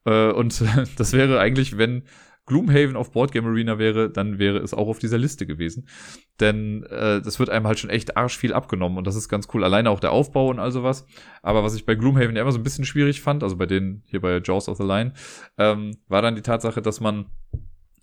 [0.05, 0.65] Äh, und
[0.97, 2.03] das wäre eigentlich, wenn
[2.47, 5.87] Gloomhaven auf Boardgame Arena wäre, dann wäre es auch auf dieser Liste gewesen.
[6.41, 9.49] Denn äh, das wird einem halt schon echt arsch viel abgenommen und das ist ganz
[9.53, 9.63] cool.
[9.65, 11.07] Alleine auch der Aufbau und all sowas.
[11.43, 14.23] Aber was ich bei Gloomhaven immer so ein bisschen schwierig fand, also bei denen hier
[14.23, 15.13] bei Jaws of the Line,
[15.59, 17.27] ähm, war dann die Tatsache, dass man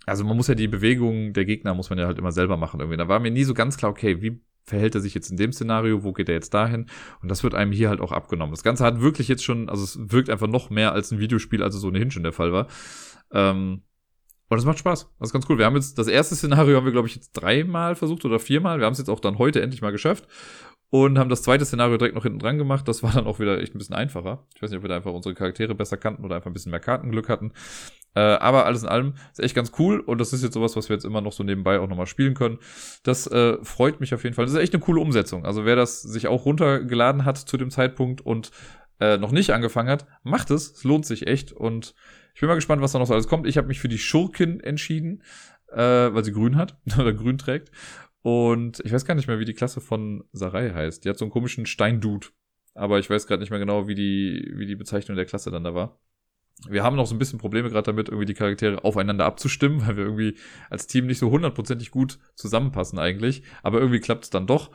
[0.05, 2.79] also man muss ja die Bewegungen der Gegner muss man ja halt immer selber machen
[2.79, 2.97] irgendwie.
[2.97, 5.53] Da war mir nie so ganz klar, okay, wie verhält er sich jetzt in dem
[5.53, 6.88] Szenario, wo geht er jetzt dahin?
[7.22, 8.51] Und das wird einem hier halt auch abgenommen.
[8.51, 11.63] Das Ganze hat wirklich jetzt schon, also es wirkt einfach noch mehr als ein Videospiel,
[11.63, 12.68] als es ohnehin schon der Fall war.
[13.32, 13.84] Ähm,
[14.47, 15.09] und es macht Spaß.
[15.20, 15.57] Das ist ganz cool.
[15.57, 18.80] Wir haben jetzt, das erste Szenario haben wir, glaube ich, jetzt dreimal versucht oder viermal.
[18.80, 20.28] Wir haben es jetzt auch dann heute endlich mal geschafft.
[20.91, 22.88] Und haben das zweite Szenario direkt noch hinten dran gemacht.
[22.88, 24.45] Das war dann auch wieder echt ein bisschen einfacher.
[24.55, 26.72] Ich weiß nicht, ob wir da einfach unsere Charaktere besser kannten oder einfach ein bisschen
[26.72, 27.53] mehr Kartenglück hatten.
[28.16, 29.99] Äh, aber alles in allem ist echt ganz cool.
[29.99, 32.34] Und das ist jetzt sowas, was wir jetzt immer noch so nebenbei auch nochmal spielen
[32.34, 32.59] können.
[33.03, 34.45] Das äh, freut mich auf jeden Fall.
[34.45, 35.45] Das ist echt eine coole Umsetzung.
[35.45, 38.51] Also wer das sich auch runtergeladen hat zu dem Zeitpunkt und
[38.99, 40.72] äh, noch nicht angefangen hat, macht es.
[40.72, 41.51] Es lohnt sich echt.
[41.51, 41.93] Und
[42.34, 43.47] ich bin mal gespannt, was da noch so alles kommt.
[43.47, 45.22] Ich habe mich für die Schurkin entschieden,
[45.72, 47.72] äh, weil sie grün hat oder grün trägt.
[48.22, 51.05] Und ich weiß gar nicht mehr, wie die Klasse von Sarai heißt.
[51.05, 52.28] Die hat so einen komischen Steindude.
[52.74, 55.63] Aber ich weiß gerade nicht mehr genau, wie die, wie die Bezeichnung der Klasse dann
[55.63, 55.99] da war.
[56.67, 59.97] Wir haben noch so ein bisschen Probleme gerade damit, irgendwie die Charaktere aufeinander abzustimmen, weil
[59.97, 60.35] wir irgendwie
[60.69, 63.43] als Team nicht so hundertprozentig gut zusammenpassen eigentlich.
[63.63, 64.71] Aber irgendwie klappt es dann doch.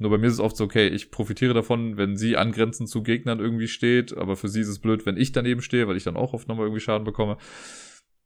[0.00, 3.02] Nur bei mir ist es oft so, okay, ich profitiere davon, wenn sie angrenzend zu
[3.02, 6.04] Gegnern irgendwie steht, aber für sie ist es blöd, wenn ich daneben stehe, weil ich
[6.04, 7.36] dann auch oft nochmal irgendwie Schaden bekomme.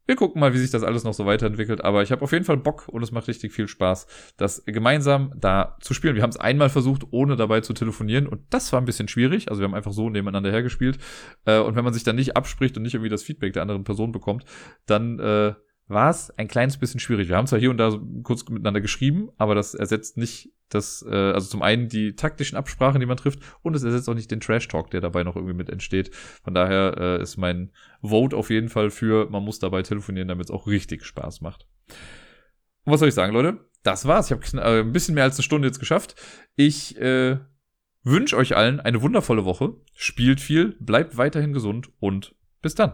[0.05, 2.43] Wir gucken mal, wie sich das alles noch so weiterentwickelt, aber ich habe auf jeden
[2.43, 6.15] Fall Bock und es macht richtig viel Spaß, das gemeinsam da zu spielen.
[6.15, 9.49] Wir haben es einmal versucht, ohne dabei zu telefonieren und das war ein bisschen schwierig.
[9.49, 10.97] Also wir haben einfach so nebeneinander hergespielt
[11.45, 13.85] äh, und wenn man sich dann nicht abspricht und nicht irgendwie das Feedback der anderen
[13.85, 14.43] Person bekommt,
[14.85, 15.53] dann äh,
[15.93, 17.29] war es ein kleines bisschen schwierig.
[17.29, 21.05] Wir haben zwar hier und da so kurz miteinander geschrieben, aber das ersetzt nicht das,
[21.07, 24.31] äh, also zum einen die taktischen Absprachen, die man trifft, und es ersetzt auch nicht
[24.31, 26.13] den Trash-Talk, der dabei noch irgendwie mit entsteht.
[26.43, 27.71] Von daher äh, ist mein
[28.01, 31.67] Vote auf jeden Fall für, man muss dabei telefonieren, damit es auch richtig Spaß macht.
[32.85, 33.59] Und was soll ich sagen, Leute?
[33.83, 34.31] Das war's.
[34.31, 36.15] Ich habe äh, ein bisschen mehr als eine Stunde jetzt geschafft.
[36.55, 37.37] Ich äh,
[38.03, 39.75] wünsche euch allen eine wundervolle Woche.
[39.95, 42.93] Spielt viel, bleibt weiterhin gesund und bis dann.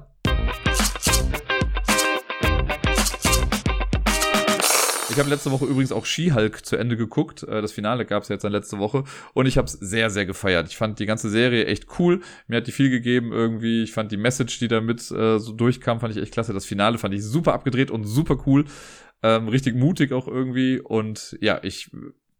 [5.11, 7.41] Ich habe letzte Woche übrigens auch She-Hulk zu Ende geguckt.
[7.43, 9.03] Äh, das Finale gab es jetzt dann letzte Woche.
[9.33, 10.67] Und ich habe es sehr, sehr gefeiert.
[10.69, 12.21] Ich fand die ganze Serie echt cool.
[12.47, 13.81] Mir hat die viel gegeben irgendwie.
[13.81, 16.53] Ich fand die Message, die da mit äh, so durchkam, fand ich echt klasse.
[16.53, 18.65] Das Finale fand ich super abgedreht und super cool.
[19.23, 20.79] Ähm, richtig mutig auch irgendwie.
[20.79, 21.89] Und ja, ich,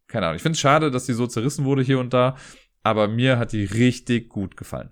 [0.08, 0.36] keine Ahnung.
[0.36, 2.38] Ich finde es schade, dass die so zerrissen wurde hier und da.
[2.84, 4.92] Aber mir hat die richtig gut gefallen.